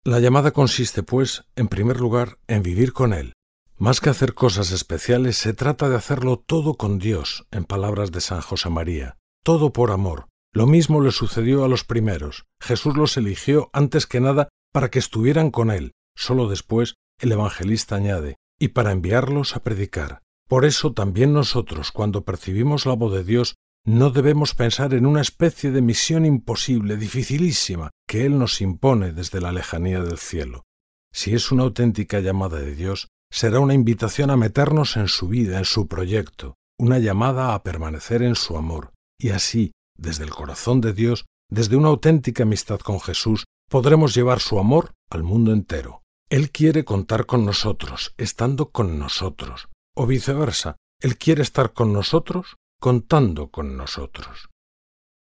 La 0.06 0.22
llamada 0.22 0.52
consiste, 0.52 1.04
pues, 1.04 1.44
en 1.58 1.68
primer 1.68 2.00
lugar, 2.00 2.38
en 2.48 2.64
vivir 2.64 2.94
con 2.94 3.12
Él, 3.12 3.34
Más 3.78 4.00
que 4.00 4.10
hacer 4.10 4.34
cosas 4.34 4.72
especiales, 4.72 5.36
se 5.36 5.54
trata 5.54 5.90
de 5.90 5.98
hacerlo 5.98 6.38
todo 6.38 6.76
con 6.76 6.98
Dios, 6.98 7.46
en 7.52 7.66
palabras 7.66 8.14
de 8.14 8.22
San 8.22 8.40
José 8.40 8.70
María, 8.70 9.18
todo 9.44 9.74
por 9.74 9.92
amor. 9.92 10.30
Lo 10.54 10.66
mismo 10.66 11.02
le 11.02 11.12
sucedió 11.12 11.66
a 11.66 11.68
los 11.68 11.84
primeros. 11.84 12.46
Jesús 12.62 12.96
los 12.96 13.18
eligió 13.18 13.70
antes 13.74 14.06
que 14.06 14.22
nada 14.22 14.48
para 14.72 14.90
que 14.90 15.00
estuvieran 15.00 15.52
con 15.52 15.72
Él. 15.72 15.92
Solo 16.16 16.48
después 16.48 16.94
el 17.20 17.34
evangelista 17.34 17.96
añade, 17.98 18.38
y 18.60 18.70
para 18.70 18.94
enviarlos 18.94 19.58
a 19.58 19.64
predicar. 19.64 20.23
Por 20.54 20.66
eso 20.66 20.94
también 20.94 21.34
nosotros, 21.34 21.92
cuando 21.92 22.26
percibimos 22.26 22.86
la 22.86 22.94
voz 22.94 23.12
de 23.12 23.24
Dios, 23.24 23.56
no 23.88 24.12
debemos 24.12 24.54
pensar 24.54 24.94
en 24.94 25.08
una 25.08 25.20
especie 25.20 25.72
de 25.72 25.82
misión 25.82 26.28
imposible, 26.28 26.96
dificilísima, 26.96 27.90
que 28.08 28.28
Él 28.28 28.38
nos 28.38 28.62
impone 28.62 29.14
desde 29.14 29.42
la 29.42 29.52
lejanía 29.52 30.04
del 30.04 30.20
cielo. 30.20 30.62
Si 31.12 31.34
es 31.34 31.52
una 31.52 31.64
auténtica 31.64 32.20
llamada 32.20 32.60
de 32.60 32.76
Dios, 32.76 33.08
será 33.32 33.60
una 33.62 33.74
invitación 33.74 34.30
a 34.30 34.38
meternos 34.38 34.96
en 34.96 35.08
su 35.08 35.28
vida, 35.28 35.58
en 35.58 35.66
su 35.66 35.88
proyecto, 35.88 36.54
una 36.78 37.00
llamada 37.00 37.56
a 37.56 37.64
permanecer 37.64 38.22
en 38.22 38.36
su 38.36 38.56
amor, 38.56 38.92
y 39.20 39.30
así, 39.30 39.72
desde 39.98 40.24
el 40.24 40.30
corazón 40.30 40.82
de 40.82 40.94
Dios, 40.94 41.26
desde 41.50 41.78
una 41.78 41.88
auténtica 41.88 42.44
amistad 42.44 42.80
con 42.80 43.00
Jesús, 43.00 43.46
podremos 43.72 44.14
llevar 44.14 44.40
su 44.40 44.60
amor 44.60 44.92
al 45.10 45.24
mundo 45.24 45.52
entero. 45.52 46.04
Él 46.30 46.52
quiere 46.52 46.86
contar 46.86 47.26
con 47.26 47.44
nosotros, 47.44 48.14
estando 48.18 48.70
con 48.70 49.00
nosotros, 49.00 49.68
o 49.96 50.08
viceversa, 50.08 50.78
Él 51.02 51.18
quiere 51.18 51.42
estar 51.42 51.74
con 51.74 51.94
nosotros 51.94 52.58
contando 52.80 53.50
con 53.50 53.78
nosotros. 53.78 54.50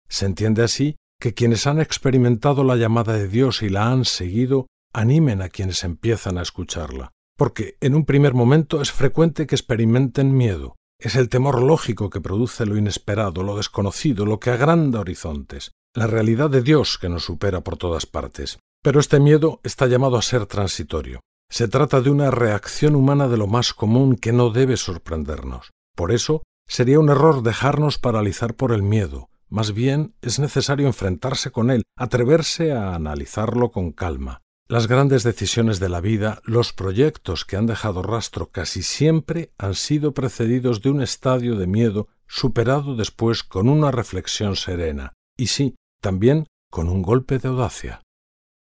Se 0.08 0.26
entiende 0.26 0.62
así 0.62 0.96
que 1.20 1.34
quienes 1.34 1.66
han 1.66 1.80
experimentado 1.80 2.64
la 2.64 2.76
llamada 2.76 3.14
de 3.14 3.28
Dios 3.28 3.62
y 3.62 3.68
la 3.68 3.90
han 3.90 4.04
seguido 4.04 4.66
animen 4.92 5.42
a 5.42 5.48
quienes 5.48 5.84
empiezan 5.84 6.38
a 6.38 6.42
escucharla, 6.42 7.12
porque 7.36 7.76
en 7.80 7.94
un 7.94 8.04
primer 8.04 8.34
momento 8.34 8.80
es 8.80 8.92
frecuente 8.92 9.46
que 9.46 9.54
experimenten 9.54 10.36
miedo. 10.36 10.76
Es 10.98 11.16
el 11.16 11.28
temor 11.28 11.62
lógico 11.62 12.08
que 12.08 12.22
produce 12.22 12.64
lo 12.64 12.76
inesperado, 12.78 13.42
lo 13.42 13.56
desconocido, 13.56 14.24
lo 14.24 14.40
que 14.40 14.50
agranda 14.50 15.00
horizontes, 15.00 15.72
la 15.94 16.06
realidad 16.06 16.48
de 16.48 16.62
Dios 16.62 16.98
que 16.98 17.10
nos 17.10 17.24
supera 17.24 17.60
por 17.62 17.76
todas 17.76 18.06
partes. 18.06 18.58
Pero 18.82 19.00
este 19.00 19.20
miedo 19.20 19.60
está 19.62 19.86
llamado 19.86 20.16
a 20.16 20.22
ser 20.22 20.46
transitorio. 20.46 21.20
Se 21.50 21.68
trata 21.68 22.00
de 22.00 22.10
una 22.10 22.30
reacción 22.30 22.96
humana 22.96 23.28
de 23.28 23.36
lo 23.36 23.46
más 23.46 23.72
común 23.72 24.16
que 24.16 24.32
no 24.32 24.50
debe 24.50 24.76
sorprendernos. 24.76 25.70
Por 25.94 26.12
eso, 26.12 26.42
Sería 26.68 26.98
un 26.98 27.08
error 27.08 27.42
dejarnos 27.42 27.98
paralizar 27.98 28.54
por 28.54 28.72
el 28.72 28.82
miedo. 28.82 29.30
Más 29.48 29.72
bien 29.72 30.14
es 30.20 30.40
necesario 30.40 30.88
enfrentarse 30.88 31.52
con 31.52 31.70
él, 31.70 31.84
atreverse 31.96 32.72
a 32.72 32.94
analizarlo 32.94 33.70
con 33.70 33.92
calma. 33.92 34.42
Las 34.68 34.88
grandes 34.88 35.22
decisiones 35.22 35.78
de 35.78 35.88
la 35.88 36.00
vida, 36.00 36.40
los 36.44 36.72
proyectos 36.72 37.44
que 37.44 37.56
han 37.56 37.66
dejado 37.66 38.02
rastro 38.02 38.50
casi 38.50 38.82
siempre 38.82 39.52
han 39.58 39.74
sido 39.74 40.12
precedidos 40.12 40.82
de 40.82 40.90
un 40.90 41.00
estadio 41.00 41.54
de 41.54 41.68
miedo 41.68 42.08
superado 42.26 42.96
después 42.96 43.44
con 43.44 43.68
una 43.68 43.92
reflexión 43.92 44.56
serena, 44.56 45.12
y 45.36 45.46
sí, 45.46 45.76
también 46.02 46.48
con 46.68 46.88
un 46.88 47.02
golpe 47.02 47.38
de 47.38 47.46
audacia. 47.46 48.02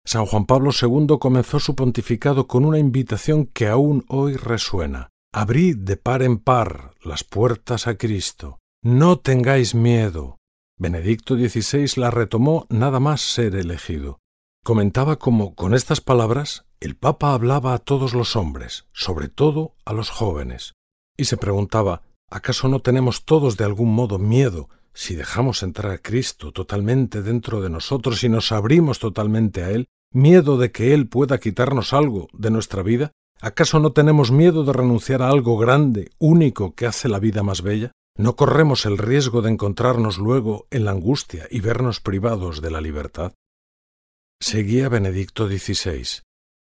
San 0.06 0.24
Juan 0.24 0.46
Pablo 0.46 0.70
II 0.70 1.18
comenzó 1.18 1.58
su 1.58 1.74
pontificado 1.74 2.46
con 2.46 2.64
una 2.64 2.78
invitación 2.78 3.46
que 3.46 3.66
aún 3.66 4.04
hoy 4.06 4.36
resuena. 4.36 5.10
Abrid 5.32 5.78
de 5.78 5.96
par 5.96 6.22
en 6.22 6.38
par 6.38 6.94
las 7.02 7.24
puertas 7.24 7.88
a 7.88 7.98
Cristo. 7.98 8.60
No 8.84 9.18
tengáis 9.18 9.74
miedo. 9.74 10.38
Benedicto 10.78 11.34
XVI 11.34 12.00
la 12.00 12.12
retomó 12.12 12.66
nada 12.70 13.00
más 13.00 13.20
ser 13.20 13.56
elegido. 13.56 14.20
Comentaba 14.64 15.16
cómo, 15.16 15.56
con 15.56 15.74
estas 15.74 16.00
palabras, 16.00 16.66
el 16.78 16.94
Papa 16.94 17.34
hablaba 17.34 17.74
a 17.74 17.78
todos 17.78 18.14
los 18.14 18.36
hombres, 18.36 18.86
sobre 18.92 19.28
todo 19.28 19.74
a 19.84 19.92
los 19.92 20.10
jóvenes, 20.10 20.74
y 21.16 21.24
se 21.24 21.36
preguntaba, 21.36 22.02
¿acaso 22.30 22.68
no 22.68 22.78
tenemos 22.78 23.24
todos 23.24 23.56
de 23.56 23.64
algún 23.64 23.92
modo 23.92 24.20
miedo 24.20 24.68
si 24.94 25.16
dejamos 25.16 25.64
entrar 25.64 25.90
a 25.90 25.98
Cristo 25.98 26.52
totalmente 26.52 27.22
dentro 27.22 27.60
de 27.60 27.70
nosotros 27.70 28.22
y 28.22 28.28
nos 28.28 28.52
abrimos 28.52 29.00
totalmente 29.00 29.64
a 29.64 29.70
Él? 29.70 29.88
¿Miedo 30.16 30.56
de 30.56 30.72
que 30.72 30.94
Él 30.94 31.08
pueda 31.08 31.36
quitarnos 31.36 31.92
algo 31.92 32.28
de 32.32 32.50
nuestra 32.50 32.82
vida? 32.82 33.12
¿Acaso 33.38 33.80
no 33.80 33.92
tenemos 33.92 34.30
miedo 34.30 34.64
de 34.64 34.72
renunciar 34.72 35.20
a 35.20 35.28
algo 35.28 35.58
grande, 35.58 36.10
único, 36.18 36.74
que 36.74 36.86
hace 36.86 37.10
la 37.10 37.18
vida 37.18 37.42
más 37.42 37.60
bella? 37.60 37.92
¿No 38.16 38.34
corremos 38.34 38.86
el 38.86 38.96
riesgo 38.96 39.42
de 39.42 39.50
encontrarnos 39.50 40.16
luego 40.16 40.68
en 40.70 40.86
la 40.86 40.92
angustia 40.92 41.46
y 41.50 41.60
vernos 41.60 42.00
privados 42.00 42.62
de 42.62 42.70
la 42.70 42.80
libertad? 42.80 43.34
Seguía 44.40 44.88
Benedicto 44.88 45.48
XVI. 45.48 46.22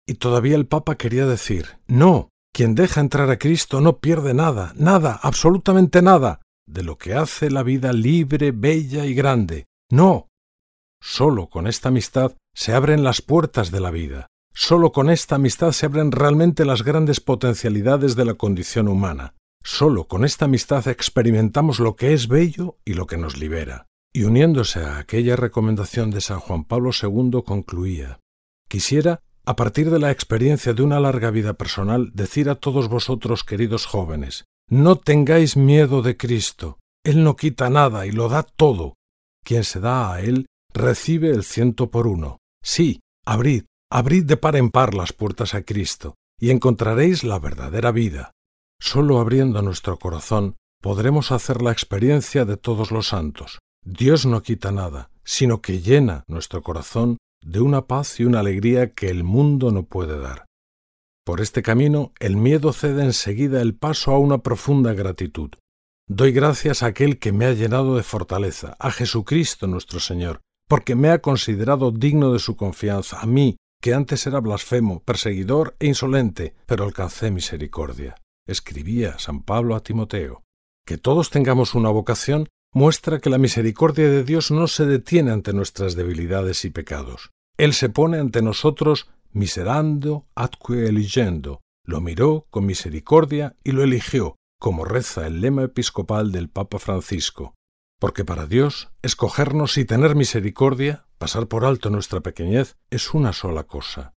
Y 0.08 0.14
todavía 0.14 0.56
el 0.56 0.66
Papa 0.66 0.94
quería 0.94 1.26
decir, 1.26 1.76
no, 1.86 2.30
quien 2.50 2.74
deja 2.74 3.02
entrar 3.02 3.30
a 3.30 3.38
Cristo 3.38 3.82
no 3.82 3.98
pierde 3.98 4.32
nada, 4.32 4.72
nada, 4.74 5.20
absolutamente 5.22 6.00
nada, 6.00 6.40
de 6.66 6.82
lo 6.82 6.96
que 6.96 7.12
hace 7.12 7.50
la 7.50 7.62
vida 7.62 7.92
libre, 7.92 8.52
bella 8.52 9.04
y 9.04 9.12
grande. 9.12 9.66
No. 9.90 10.28
Solo 10.98 11.50
con 11.50 11.66
esta 11.66 11.90
amistad 11.90 12.32
se 12.54 12.73
abren 12.73 13.04
las 13.04 13.20
puertas 13.20 13.70
de 13.70 13.80
la 13.80 13.90
vida. 13.90 14.28
Solo 14.54 14.92
con 14.92 15.11
esta 15.11 15.34
amistad 15.34 15.73
se 15.73 15.87
abren 15.87 16.12
realmente 16.12 16.64
las 16.64 16.84
grandes 16.84 17.20
potencialidades 17.20 18.14
de 18.14 18.25
la 18.25 18.34
condición 18.34 18.88
humana. 18.88 19.34
Solo 19.62 20.06
con 20.06 20.25
esta 20.25 20.44
amistad 20.44 20.87
experimentamos 20.88 21.80
lo 21.80 21.96
que 21.96 22.12
es 22.12 22.28
bello 22.28 22.78
y 22.84 22.94
lo 22.94 23.06
que 23.06 23.16
nos 23.16 23.37
libera. 23.37 23.87
Y 24.12 24.25
uniéndose 24.25 24.80
a 24.80 24.99
aquella 24.99 25.34
recomendación 25.34 26.11
de 26.11 26.20
San 26.20 26.38
Juan 26.38 26.64
Pablo 26.64 26.90
II 26.92 27.42
concluía 27.44 28.20
Quisiera, 28.68 29.20
a 29.44 29.56
partir 29.56 29.90
de 29.90 29.99
la 29.99 30.11
experiencia 30.11 30.73
de 30.73 30.82
una 30.82 31.00
larga 31.00 31.30
vida 31.30 31.54
personal, 31.54 32.11
decir 32.14 32.49
a 32.49 32.54
todos 32.54 32.88
vosotros, 32.88 33.42
queridos 33.44 33.87
jóvenes, 33.87 34.44
no 34.70 34.96
tengáis 34.96 35.56
miedo 35.56 36.00
de 36.02 36.16
Cristo. 36.16 36.78
Él 37.04 37.25
no 37.25 37.37
quita 37.37 37.68
nada 37.68 38.06
y 38.06 38.12
lo 38.12 38.28
da 38.28 38.42
todo. 38.42 38.94
Quien 39.44 39.64
se 39.64 39.80
da 39.80 40.14
a 40.14 40.20
Él 40.20 40.46
recibe 40.73 41.30
el 41.30 41.44
ciento 41.44 41.90
por 41.90 42.06
uno. 42.06 42.38
Sí, 42.64 43.00
abrid, 43.25 43.64
Abrid 43.97 44.25
de 44.25 44.37
par 44.37 44.56
en 44.56 44.71
par 44.71 44.92
las 44.92 45.12
puertas 45.12 45.54
a 45.54 45.62
Cristo 45.62 46.16
y 46.40 46.50
encontraréis 46.50 47.23
la 47.23 47.38
verdadera 47.38 47.92
vida. 47.92 48.33
Solo 48.80 49.21
abriendo 49.21 49.62
nuestro 49.62 50.00
corazón 50.00 50.56
podremos 50.83 51.30
hacer 51.30 51.62
la 51.62 51.71
experiencia 51.71 52.44
de 52.44 52.56
todos 52.56 52.90
los 52.90 53.06
santos. 53.06 53.61
Dios 53.85 54.26
no 54.26 54.42
quita 54.42 54.73
nada, 54.73 55.11
sino 55.23 55.62
que 55.62 55.80
llena 55.80 56.25
nuestro 56.26 56.61
corazón 56.62 57.18
de 57.40 57.61
una 57.61 57.87
paz 57.87 58.18
y 58.18 58.25
una 58.25 58.40
alegría 58.40 58.94
que 58.94 59.11
el 59.11 59.23
mundo 59.23 59.71
no 59.71 59.85
puede 59.85 60.18
dar. 60.18 60.44
Por 61.25 61.40
este 61.40 61.62
camino 61.62 62.12
el 62.18 62.37
miedo 62.37 62.73
cede 62.73 63.04
enseguida 63.04 63.62
el 63.62 63.76
paso 63.76 64.11
a 64.11 64.18
una 64.18 64.38
profunda 64.38 64.92
gratitud. 64.92 65.50
Doy 66.09 66.33
gracias 66.33 66.83
a 66.83 66.87
aquel 66.87 67.21
que 67.21 67.30
me 67.33 67.47
ha 67.47 67.52
llenado 67.52 67.94
de 67.94 68.02
fortaleza, 68.02 68.75
a 68.80 68.90
Jesucristo 68.90 69.68
nuestro 69.68 70.00
Señor, 70.00 70.40
porque 70.68 70.94
me 70.94 71.11
ha 71.11 71.21
considerado 71.21 71.90
digno 71.90 72.33
de 72.33 72.38
su 72.38 72.56
confianza, 72.56 73.21
a 73.21 73.26
mí, 73.26 73.56
que 73.80 73.94
antes 73.94 74.26
era 74.26 74.40
blasfemo, 74.40 75.00
perseguidor 75.00 75.76
e 75.78 75.87
insolente, 75.87 76.54
pero 76.66 76.85
alcancé 76.85 77.30
misericordia. 77.30 78.14
Escribía 78.47 79.18
San 79.18 79.42
Pablo 79.42 79.75
a 79.75 79.80
Timoteo. 79.80 80.42
Que 80.87 80.99
todos 80.99 81.30
tengamos 81.30 81.75
una 81.75 81.90
vocación 81.90 82.49
muestra 82.73 83.21
que 83.21 83.30
la 83.30 83.38
misericordia 83.38 84.09
de 84.11 84.25
Dios 84.25 84.50
no 84.50 84.66
se 84.66 84.85
detiene 84.85 85.30
ante 85.30 85.52
nuestras 85.52 85.94
debilidades 85.94 86.64
y 86.64 86.71
pecados. 86.71 87.30
Él 87.56 87.73
se 87.73 87.88
pone 87.88 88.18
ante 88.18 88.42
nosotros 88.42 89.09
miserando 89.33 90.26
atque 90.35 90.87
eligendo, 90.87 91.61
lo 91.85 92.00
miró 92.00 92.47
con 92.50 92.66
misericordia 92.66 93.56
y 93.64 93.73
lo 93.73 93.83
eligió, 93.83 94.37
como 94.59 94.85
reza 94.85 95.26
el 95.26 95.40
lema 95.40 95.64
episcopal 95.64 96.33
del 96.33 96.49
Papa 96.49 96.78
Francisco. 96.78 97.54
Porque 97.98 98.24
para 98.24 98.46
Dios, 98.46 98.90
escogernos 99.02 99.78
y 99.78 99.84
tener 99.84 100.14
misericordia 100.14 101.06
pasar 101.18 101.46
por 101.46 101.64
alto 101.64 101.90
nuestra 101.90 102.20
pequeñez 102.20 102.76
es 102.90 103.14
una 103.14 103.32
sola 103.32 103.64
cosa. 103.64 104.12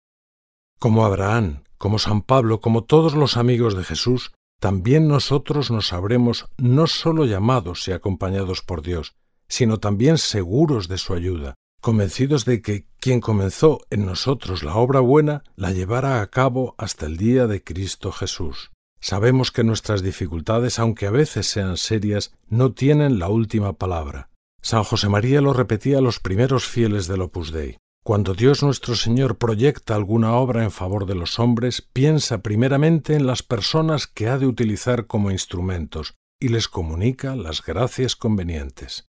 Como 0.80 1.06
Abraham, 1.06 1.64
como 1.78 2.00
San 2.00 2.22
Pablo, 2.22 2.62
como 2.62 2.84
todos 2.84 3.14
los 3.14 3.38
amigos 3.38 3.76
de 3.76 3.84
Jesús, 3.84 4.32
también 4.60 5.08
nosotros 5.08 5.72
nos 5.72 5.88
sabremos 5.88 6.48
no 6.58 6.88
sólo 6.88 7.26
llamados 7.26 7.88
y 7.88 7.92
acompañados 7.92 8.62
por 8.62 8.82
Dios, 8.82 9.16
sino 9.48 9.80
también 9.80 10.18
seguros 10.18 10.88
de 10.88 10.98
su 10.98 11.14
ayuda, 11.14 11.56
convencidos 11.82 12.46
de 12.46 12.62
que 12.62 12.88
quien 13.00 13.22
comenzó 13.22 13.82
en 13.92 14.06
nosotros 14.06 14.64
la 14.64 14.76
obra 14.76 15.02
buena 15.02 15.44
la 15.56 15.72
llevará 15.72 16.22
a 16.22 16.28
cabo 16.28 16.74
hasta 16.78 17.06
el 17.06 17.18
día 17.18 17.46
de 17.48 17.64
Cristo 17.64 18.12
Jesús. 18.12 18.72
Sabemos 19.08 19.52
que 19.52 19.64
nuestras 19.64 20.02
dificultades, 20.02 20.80
aunque 20.80 21.06
a 21.06 21.12
veces 21.12 21.46
sean 21.46 21.78
serias, 21.78 22.34
no 22.50 22.74
tienen 22.74 23.20
la 23.20 23.30
última 23.30 23.74
palabra, 23.74 24.32
San 24.64 24.84
José 24.84 25.10
María 25.10 25.42
lo 25.42 25.54
repetía 25.54 26.00
a 26.00 26.02
los 26.02 26.20
primeros 26.20 26.66
fieles 26.66 27.06
del 27.06 27.22
Opus 27.22 27.52
Dei. 27.52 27.78
Cuando 28.04 28.34
Dios 28.34 28.64
nuestro 28.64 28.96
Señor 28.96 29.38
proyecta 29.38 29.94
alguna 29.94 30.34
obra 30.34 30.64
en 30.64 30.72
favor 30.72 31.06
de 31.06 31.14
los 31.14 31.38
hombres, 31.38 31.84
piensa 31.94 32.40
primeramente 32.40 33.14
en 33.14 33.28
las 33.28 33.44
personas 33.44 34.08
que 34.08 34.28
ha 34.28 34.40
de 34.40 34.48
utilizar 34.48 35.06
como 35.06 35.30
instrumentos 35.30 36.16
y 36.42 36.48
les 36.48 36.68
comunica 36.68 37.36
las 37.36 37.64
gracias 37.64 38.16
convenientes. 38.16 39.06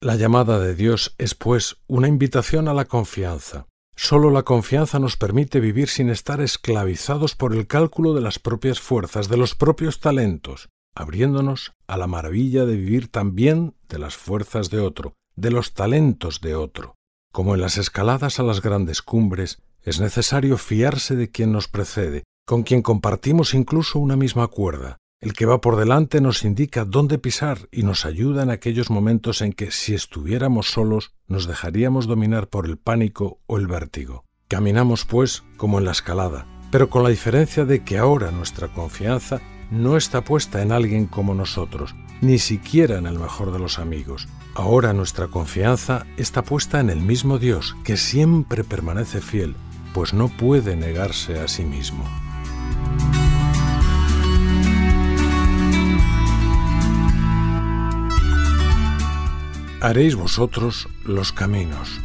La 0.00 0.16
llamada 0.16 0.58
de 0.58 0.74
Dios 0.74 1.14
es, 1.18 1.36
pues, 1.36 1.76
una 1.86 2.08
invitación 2.08 2.66
a 2.66 2.74
la 2.74 2.86
confianza. 2.86 3.68
Solo 3.94 4.30
la 4.30 4.42
confianza 4.42 4.98
nos 4.98 5.16
permite 5.16 5.60
vivir 5.60 5.88
sin 5.88 6.10
estar 6.10 6.40
esclavizados 6.40 7.34
por 7.34 7.54
el 7.54 7.66
cálculo 7.66 8.14
de 8.14 8.20
las 8.20 8.38
propias 8.38 8.80
fuerzas, 8.80 9.28
de 9.28 9.36
los 9.36 9.54
propios 9.54 10.00
talentos, 10.00 10.70
abriéndonos 10.94 11.72
a 11.86 11.96
la 11.96 12.06
maravilla 12.06 12.64
de 12.64 12.76
vivir 12.76 13.08
también 13.08 13.74
de 13.88 13.98
las 13.98 14.16
fuerzas 14.16 14.70
de 14.70 14.80
otro, 14.80 15.14
de 15.36 15.50
los 15.50 15.74
talentos 15.74 16.40
de 16.40 16.54
otro. 16.54 16.94
Como 17.32 17.54
en 17.54 17.60
las 17.60 17.78
escaladas 17.78 18.40
a 18.40 18.42
las 18.42 18.60
grandes 18.60 19.02
cumbres, 19.02 19.62
es 19.82 20.00
necesario 20.00 20.58
fiarse 20.58 21.16
de 21.16 21.30
quien 21.30 21.52
nos 21.52 21.68
precede, 21.68 22.24
con 22.46 22.62
quien 22.62 22.82
compartimos 22.82 23.54
incluso 23.54 23.98
una 23.98 24.16
misma 24.16 24.48
cuerda. 24.48 24.98
El 25.22 25.34
que 25.34 25.46
va 25.46 25.60
por 25.60 25.76
delante 25.76 26.20
nos 26.20 26.44
indica 26.44 26.84
dónde 26.84 27.16
pisar 27.16 27.68
y 27.70 27.84
nos 27.84 28.04
ayuda 28.04 28.42
en 28.42 28.50
aquellos 28.50 28.90
momentos 28.90 29.40
en 29.40 29.52
que, 29.52 29.70
si 29.70 29.94
estuviéramos 29.94 30.72
solos, 30.72 31.12
nos 31.28 31.46
dejaríamos 31.46 32.08
dominar 32.08 32.48
por 32.48 32.66
el 32.66 32.76
pánico 32.76 33.38
o 33.46 33.56
el 33.56 33.68
vértigo. 33.68 34.24
Caminamos, 34.48 35.04
pues, 35.04 35.44
como 35.56 35.78
en 35.78 35.84
la 35.84 35.92
escalada, 35.92 36.48
pero 36.72 36.90
con 36.90 37.04
la 37.04 37.08
diferencia 37.10 37.64
de 37.64 37.84
que 37.84 37.98
ahora 37.98 38.32
nuestra 38.32 38.66
confianza 38.66 39.40
no 39.70 39.96
está 39.96 40.24
puesta 40.24 40.60
en 40.60 40.72
alguien 40.72 41.06
como 41.06 41.34
nosotros, 41.34 41.94
ni 42.20 42.40
siquiera 42.40 42.98
en 42.98 43.06
el 43.06 43.20
mejor 43.20 43.52
de 43.52 43.60
los 43.60 43.78
amigos. 43.78 44.26
Ahora 44.56 44.92
nuestra 44.92 45.28
confianza 45.28 46.04
está 46.16 46.42
puesta 46.42 46.80
en 46.80 46.90
el 46.90 47.00
mismo 47.00 47.38
Dios, 47.38 47.76
que 47.84 47.96
siempre 47.96 48.64
permanece 48.64 49.20
fiel, 49.20 49.54
pues 49.94 50.14
no 50.14 50.26
puede 50.26 50.74
negarse 50.74 51.38
a 51.38 51.46
sí 51.46 51.64
mismo. 51.64 52.04
Haréis 59.82 60.14
vosotros 60.14 60.88
los 61.04 61.32
caminos. 61.32 62.00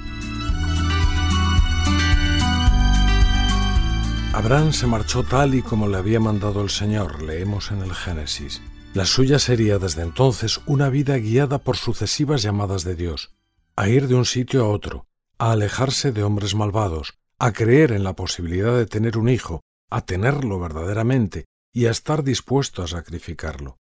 Abraham 4.34 4.74
se 4.74 4.88
marchó 4.88 5.22
tal 5.22 5.54
y 5.54 5.62
como 5.62 5.88
le 5.88 5.98
había 5.98 6.20
mandado 6.20 6.64
el 6.64 6.72
Señor, 6.72 7.22
leemos 7.22 7.70
en 7.70 7.84
el 7.84 7.94
Génesis. 7.94 8.64
La 8.96 9.06
suya 9.06 9.38
sería 9.38 9.78
desde 9.78 10.02
entonces 10.02 10.60
una 10.66 10.90
vida 10.90 11.18
guiada 11.18 11.60
por 11.60 11.78
sucesivas 11.78 12.42
llamadas 12.42 12.84
de 12.84 12.96
Dios, 12.96 13.36
a 13.76 13.88
ir 13.88 14.08
de 14.08 14.16
un 14.16 14.26
sitio 14.26 14.66
a 14.66 14.70
otro, 14.70 15.06
a 15.38 15.52
alejarse 15.52 16.12
de 16.12 16.24
hombres 16.24 16.56
malvados, 16.56 17.20
a 17.38 17.54
creer 17.54 17.92
en 17.92 18.04
la 18.04 18.16
posibilidad 18.16 18.76
de 18.76 18.88
tener 18.88 19.20
un 19.20 19.30
hijo, 19.30 19.62
a 19.92 20.02
tenerlo 20.02 20.60
verdaderamente 20.60 21.46
y 21.72 21.86
a 21.86 21.92
estar 21.92 22.24
dispuesto 22.24 22.82
a 22.82 22.88
sacrificarlo. 22.88 23.78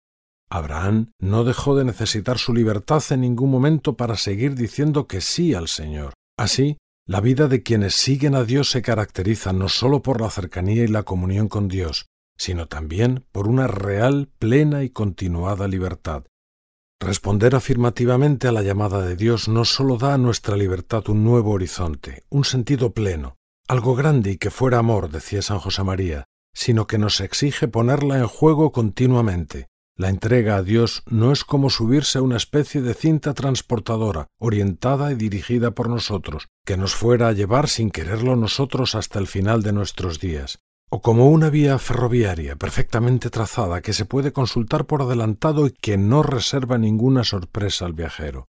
Abraham 0.50 1.12
no 1.20 1.44
dejó 1.44 1.76
de 1.76 1.84
necesitar 1.84 2.38
su 2.38 2.52
libertad 2.52 3.02
en 3.10 3.20
ningún 3.20 3.50
momento 3.50 3.96
para 3.96 4.16
seguir 4.16 4.56
diciendo 4.56 5.06
que 5.06 5.20
sí 5.20 5.54
al 5.54 5.68
Señor. 5.68 6.12
Así, 6.36 6.76
la 7.06 7.20
vida 7.20 7.46
de 7.46 7.62
quienes 7.62 7.94
siguen 7.94 8.34
a 8.34 8.44
Dios 8.44 8.70
se 8.70 8.82
caracteriza 8.82 9.52
no 9.52 9.68
sólo 9.68 10.02
por 10.02 10.20
la 10.20 10.30
cercanía 10.30 10.84
y 10.84 10.88
la 10.88 11.04
comunión 11.04 11.48
con 11.48 11.68
Dios, 11.68 12.06
sino 12.36 12.66
también 12.66 13.24
por 13.32 13.46
una 13.46 13.68
real, 13.68 14.28
plena 14.38 14.82
y 14.82 14.90
continuada 14.90 15.68
libertad. 15.68 16.24
Responder 17.00 17.54
afirmativamente 17.54 18.48
a 18.48 18.52
la 18.52 18.62
llamada 18.62 19.02
de 19.02 19.16
Dios 19.16 19.48
no 19.48 19.64
sólo 19.64 19.96
da 19.96 20.14
a 20.14 20.18
nuestra 20.18 20.56
libertad 20.56 21.08
un 21.08 21.24
nuevo 21.24 21.52
horizonte, 21.52 22.24
un 22.28 22.44
sentido 22.44 22.92
pleno, 22.92 23.36
algo 23.68 23.94
grande 23.94 24.32
y 24.32 24.36
que 24.36 24.50
fuera 24.50 24.78
amor, 24.78 25.10
decía 25.10 25.42
San 25.42 25.60
José 25.60 25.82
María, 25.84 26.24
sino 26.54 26.86
que 26.86 26.98
nos 26.98 27.20
exige 27.20 27.68
ponerla 27.68 28.18
en 28.18 28.26
juego 28.26 28.72
continuamente. 28.72 29.69
La 30.00 30.08
entrega 30.08 30.56
a 30.56 30.62
Dios 30.62 31.02
no 31.10 31.30
es 31.30 31.44
como 31.44 31.68
subirse 31.68 32.16
a 32.16 32.22
una 32.22 32.38
especie 32.38 32.80
de 32.80 32.94
cinta 32.94 33.34
transportadora, 33.34 34.28
orientada 34.38 35.12
y 35.12 35.14
dirigida 35.14 35.72
por 35.72 35.90
nosotros, 35.90 36.48
que 36.64 36.78
nos 36.78 36.94
fuera 36.94 37.28
a 37.28 37.32
llevar 37.32 37.68
sin 37.68 37.90
quererlo 37.90 38.34
nosotros 38.34 38.94
hasta 38.94 39.18
el 39.18 39.26
final 39.26 39.62
de 39.62 39.74
nuestros 39.74 40.18
días, 40.18 40.60
o 40.88 41.02
como 41.02 41.28
una 41.28 41.50
vía 41.50 41.78
ferroviaria 41.78 42.56
perfectamente 42.56 43.28
trazada 43.28 43.82
que 43.82 43.92
se 43.92 44.06
puede 44.06 44.32
consultar 44.32 44.86
por 44.86 45.02
adelantado 45.02 45.66
y 45.66 45.72
que 45.72 45.98
no 45.98 46.22
reserva 46.22 46.78
ninguna 46.78 47.22
sorpresa 47.22 47.84
al 47.84 47.92
viajero. 47.92 48.48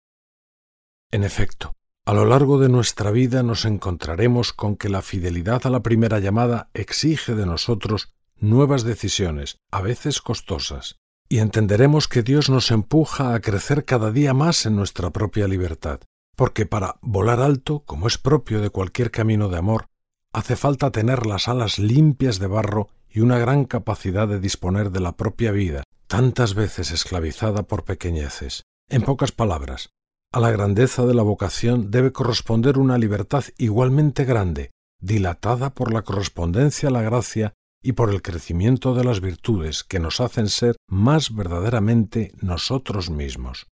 En 1.13 1.23
efecto, 1.23 1.77
a 2.07 2.13
lo 2.13 2.25
largo 2.25 2.59
de 2.59 2.71
nuestra 2.71 3.13
vida 3.13 3.45
nos 3.45 3.67
encontraremos 3.67 4.53
con 4.53 4.75
que 4.75 4.89
la 4.89 5.01
fidelidad 5.01 5.65
a 5.65 5.71
la 5.71 5.85
primera 5.85 6.19
llamada 6.19 6.71
exige 6.75 7.37
de 7.37 7.47
nosotros 7.47 8.13
nuevas 8.37 8.83
decisiones, 8.83 9.59
a 9.71 9.81
veces 9.81 10.21
costosas, 10.21 10.97
y 11.29 11.39
entenderemos 11.39 12.09
que 12.09 12.23
Dios 12.23 12.51
nos 12.51 12.71
empuja 12.71 13.35
a 13.35 13.41
crecer 13.41 13.85
cada 13.85 14.11
día 14.11 14.35
más 14.35 14.67
en 14.67 14.77
nuestra 14.77 15.11
propia 15.11 15.49
libertad, 15.49 16.01
porque 16.37 16.67
para 16.67 16.97
volar 17.03 17.41
alto, 17.41 17.81
como 17.81 18.07
es 18.07 18.19
propio 18.19 18.61
de 18.61 18.71
cualquier 18.71 19.11
camino 19.11 19.49
de 19.49 19.59
amor, 19.59 19.87
hace 20.33 20.57
falta 20.57 20.91
tener 20.91 21.27
las 21.27 21.49
alas 21.49 21.79
limpias 21.79 22.39
de 22.39 22.47
barro 22.47 22.89
y 23.09 23.21
una 23.21 23.39
gran 23.39 23.65
capacidad 23.65 24.29
de 24.29 24.41
disponer 24.41 24.91
de 24.91 25.01
la 25.01 25.17
propia 25.17 25.51
vida, 25.51 25.83
tantas 26.07 26.55
veces 26.55 26.91
esclavizada 26.91 27.63
por 27.65 27.85
pequeñeces. 27.85 28.65
En 28.89 29.03
pocas 29.03 29.33
palabras, 29.33 29.91
a 30.33 30.41
la 30.41 30.51
grandeza 30.51 31.07
de 31.07 31.15
la 31.15 31.23
vocación 31.23 31.91
debe 31.91 32.13
corresponder 32.13 32.79
una 32.79 32.99
libertad 32.99 33.45
igualmente 33.57 34.25
grande, 34.25 34.71
dilatada 35.01 35.71
por 35.71 35.93
la 35.93 36.03
correspondencia 36.03 36.89
a 36.89 36.93
la 36.93 37.03
gracia 37.03 37.55
y 37.87 37.93
por 37.93 38.11
el 38.11 38.21
crecimiento 38.21 38.97
de 38.97 39.05
las 39.05 39.21
virtudes 39.21 39.85
que 39.85 40.01
nos 40.01 40.21
hacen 40.21 40.49
ser 40.49 40.75
más 40.89 41.33
verdaderamente 41.33 42.33
nosotros 42.41 43.11
mismos. 43.11 43.69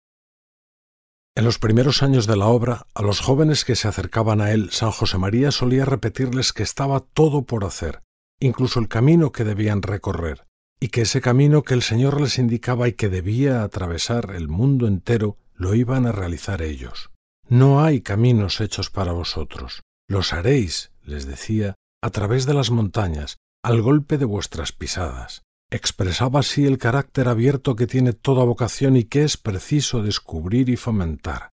En 1.36 1.44
los 1.44 1.60
primeros 1.60 2.02
años 2.02 2.26
de 2.26 2.36
la 2.36 2.46
obra, 2.46 2.88
a 2.92 3.02
los 3.02 3.20
jóvenes 3.20 3.64
que 3.64 3.76
se 3.76 3.86
acercaban 3.86 4.40
a 4.40 4.50
él, 4.50 4.70
San 4.72 4.90
José 4.90 5.16
María 5.16 5.52
solía 5.52 5.84
repetirles 5.84 6.52
que 6.52 6.64
estaba 6.64 6.98
todo 6.98 7.42
por 7.42 7.64
hacer, 7.64 8.02
incluso 8.40 8.80
el 8.80 8.88
camino 8.88 9.30
que 9.30 9.44
debían 9.44 9.80
recorrer, 9.80 10.44
y 10.80 10.88
que 10.88 11.02
ese 11.02 11.20
camino 11.20 11.62
que 11.62 11.74
el 11.74 11.82
Señor 11.82 12.20
les 12.20 12.36
indicaba 12.36 12.88
y 12.88 12.94
que 12.94 13.08
debía 13.08 13.62
atravesar 13.62 14.32
el 14.34 14.48
mundo 14.48 14.88
entero 14.88 15.36
lo 15.54 15.76
iban 15.76 16.04
a 16.06 16.12
realizar 16.12 16.62
ellos. 16.62 17.10
No 17.48 17.80
hay 17.80 18.00
caminos 18.00 18.60
hechos 18.60 18.90
para 18.90 19.12
vosotros. 19.12 19.82
Los 20.08 20.32
haréis, 20.32 20.90
les 21.04 21.26
decía, 21.26 21.76
a 22.02 22.10
través 22.10 22.44
de 22.44 22.54
las 22.54 22.72
montañas, 22.72 23.36
al 23.62 23.82
golpe 23.82 24.18
de 24.18 24.24
vuestras 24.24 24.72
pisadas. 24.72 25.42
Expresaba 25.70 26.40
así 26.40 26.66
el 26.66 26.78
carácter 26.78 27.28
abierto 27.28 27.76
que 27.76 27.86
tiene 27.86 28.12
toda 28.12 28.44
vocación 28.44 28.96
y 28.96 29.04
que 29.04 29.22
es 29.22 29.36
preciso 29.36 30.02
descubrir 30.02 30.68
y 30.68 30.76
fomentar. 30.76 31.50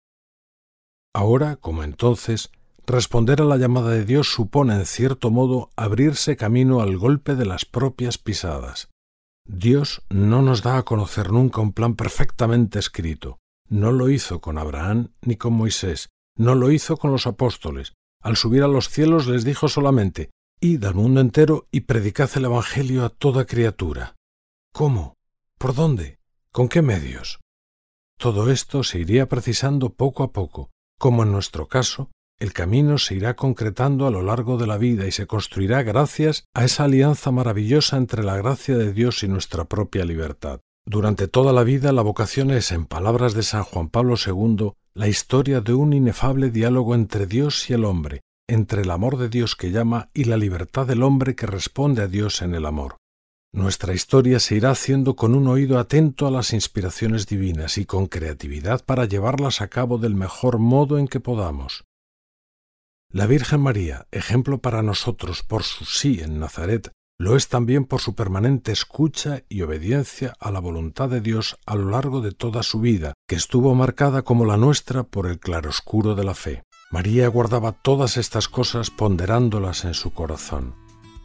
Ahora, 1.15 1.55
como 1.55 1.83
entonces, 1.83 2.51
responder 2.85 3.41
a 3.41 3.45
la 3.45 3.57
llamada 3.57 3.91
de 3.91 4.05
Dios 4.05 4.31
supone, 4.31 4.75
en 4.75 4.85
cierto 4.85 5.31
modo, 5.31 5.69
abrirse 5.75 6.35
camino 6.35 6.81
al 6.81 6.97
golpe 6.97 7.35
de 7.35 7.45
las 7.45 7.65
propias 7.65 8.17
pisadas. 8.17 8.89
Dios 9.45 10.03
no 10.09 10.41
nos 10.41 10.61
da 10.61 10.77
a 10.77 10.83
conocer 10.83 11.31
nunca 11.31 11.61
un 11.61 11.73
plan 11.73 11.95
perfectamente 11.95 12.79
escrito. 12.79 13.39
No 13.69 13.91
lo 13.91 14.09
hizo 14.09 14.41
con 14.41 14.57
Abraham 14.57 15.09
ni 15.21 15.35
con 15.35 15.53
Moisés, 15.53 16.09
no 16.37 16.55
lo 16.55 16.71
hizo 16.71 16.97
con 16.97 17.11
los 17.11 17.27
apóstoles. 17.27 17.93
Al 18.21 18.37
subir 18.37 18.63
a 18.63 18.67
los 18.67 18.89
cielos 18.89 19.27
les 19.27 19.43
dijo 19.43 19.67
solamente, 19.67 20.29
Id 20.63 20.85
al 20.85 20.95
mundo 20.95 21.19
entero 21.19 21.67
y 21.71 21.81
predicad 21.81 22.29
el 22.35 22.45
Evangelio 22.45 23.03
a 23.03 23.09
toda 23.09 23.43
criatura. 23.43 24.15
¿Cómo? 24.71 25.17
¿Por 25.57 25.75
dónde? 25.75 26.19
¿Con 26.53 26.69
qué 26.69 26.81
medios? 26.81 27.41
Todo 28.17 28.49
esto 28.49 28.81
se 28.81 28.99
iría 28.99 29.27
precisando 29.27 29.89
poco 29.89 30.23
a 30.23 30.31
poco, 30.31 30.71
como 30.97 31.23
en 31.23 31.33
nuestro 31.33 31.67
caso, 31.67 32.11
el 32.39 32.53
camino 32.53 32.97
se 32.97 33.15
irá 33.15 33.35
concretando 33.35 34.07
a 34.07 34.09
lo 34.09 34.21
largo 34.21 34.55
de 34.57 34.65
la 34.65 34.77
vida 34.77 35.05
y 35.05 35.11
se 35.11 35.27
construirá 35.27 35.83
gracias 35.83 36.45
a 36.53 36.63
esa 36.63 36.85
alianza 36.85 37.29
maravillosa 37.31 37.97
entre 37.97 38.23
la 38.23 38.37
gracia 38.37 38.77
de 38.77 38.93
Dios 38.93 39.21
y 39.23 39.27
nuestra 39.27 39.65
propia 39.65 40.05
libertad. 40.05 40.61
Durante 40.85 41.27
toda 41.27 41.51
la 41.51 41.65
vida 41.65 41.91
la 41.91 42.03
vocación 42.03 42.51
es, 42.51 42.71
en 42.71 42.85
palabras 42.85 43.33
de 43.33 43.43
San 43.43 43.63
Juan 43.63 43.89
Pablo 43.89 44.15
II, 44.15 44.71
la 44.93 45.09
historia 45.09 45.59
de 45.59 45.73
un 45.73 45.91
inefable 45.91 46.51
diálogo 46.51 46.95
entre 46.95 47.25
Dios 47.25 47.69
y 47.69 47.73
el 47.73 47.83
hombre, 47.83 48.21
entre 48.47 48.81
el 48.81 48.91
amor 48.91 49.17
de 49.17 49.29
Dios 49.29 49.55
que 49.55 49.71
llama 49.71 50.09
y 50.13 50.25
la 50.25 50.37
libertad 50.37 50.85
del 50.87 51.03
hombre 51.03 51.35
que 51.35 51.47
responde 51.47 52.01
a 52.01 52.07
Dios 52.07 52.41
en 52.41 52.55
el 52.55 52.65
amor. 52.65 52.97
Nuestra 53.53 53.93
historia 53.93 54.39
se 54.39 54.55
irá 54.55 54.71
haciendo 54.71 55.15
con 55.15 55.35
un 55.35 55.47
oído 55.47 55.77
atento 55.77 56.25
a 56.25 56.31
las 56.31 56.53
inspiraciones 56.53 57.27
divinas 57.27 57.77
y 57.77 57.85
con 57.85 58.07
creatividad 58.07 58.83
para 58.83 59.05
llevarlas 59.05 59.61
a 59.61 59.67
cabo 59.67 59.99
del 59.99 60.15
mejor 60.15 60.57
modo 60.57 60.97
en 60.97 61.07
que 61.07 61.19
podamos. 61.19 61.85
La 63.11 63.27
Virgen 63.27 63.61
María, 63.61 64.07
ejemplo 64.11 64.57
para 64.57 64.81
nosotros 64.81 65.43
por 65.43 65.61
su 65.61 65.85
sí 65.85 66.19
en 66.19 66.39
Nazaret, 66.39 66.91
lo 67.19 67.35
es 67.35 67.47
también 67.47 67.85
por 67.85 68.01
su 68.01 68.15
permanente 68.15 68.71
escucha 68.71 69.43
y 69.49 69.61
obediencia 69.61 70.33
a 70.39 70.49
la 70.49 70.59
voluntad 70.59 71.09
de 71.09 71.21
Dios 71.21 71.59
a 71.67 71.75
lo 71.75 71.91
largo 71.91 72.21
de 72.21 72.31
toda 72.31 72.63
su 72.63 72.79
vida, 72.79 73.13
que 73.27 73.35
estuvo 73.35 73.75
marcada 73.75 74.23
como 74.23 74.45
la 74.45 74.57
nuestra 74.57 75.03
por 75.03 75.27
el 75.27 75.39
claroscuro 75.39 76.15
de 76.15 76.23
la 76.23 76.33
fe. 76.33 76.63
María 76.93 77.27
guardaba 77.27 77.71
todas 77.71 78.17
estas 78.17 78.47
cosas 78.47 78.91
ponderándolas 78.91 79.83
en 79.83 79.95
su 79.95 80.13
corazón. 80.13 80.75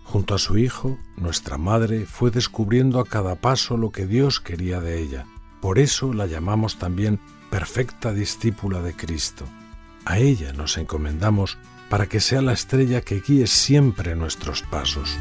Junto 0.02 0.34
a 0.34 0.38
su 0.38 0.56
Hijo, 0.56 0.96
nuestra 1.18 1.58
Madre 1.58 2.06
fue 2.06 2.30
descubriendo 2.30 3.00
a 3.00 3.04
cada 3.04 3.34
paso 3.34 3.76
lo 3.76 3.92
que 3.92 4.06
Dios 4.06 4.40
quería 4.40 4.80
de 4.80 4.98
ella. 4.98 5.26
Por 5.60 5.78
eso 5.78 6.14
la 6.14 6.24
llamamos 6.24 6.78
también 6.78 7.20
perfecta 7.50 8.14
discípula 8.14 8.80
de 8.80 8.94
Cristo. 8.94 9.44
A 10.06 10.16
ella 10.16 10.54
nos 10.54 10.78
encomendamos 10.78 11.58
para 11.90 12.06
que 12.06 12.20
sea 12.20 12.40
la 12.40 12.54
estrella 12.54 13.02
que 13.02 13.20
guíe 13.20 13.46
siempre 13.46 14.16
nuestros 14.16 14.62
pasos. 14.62 15.18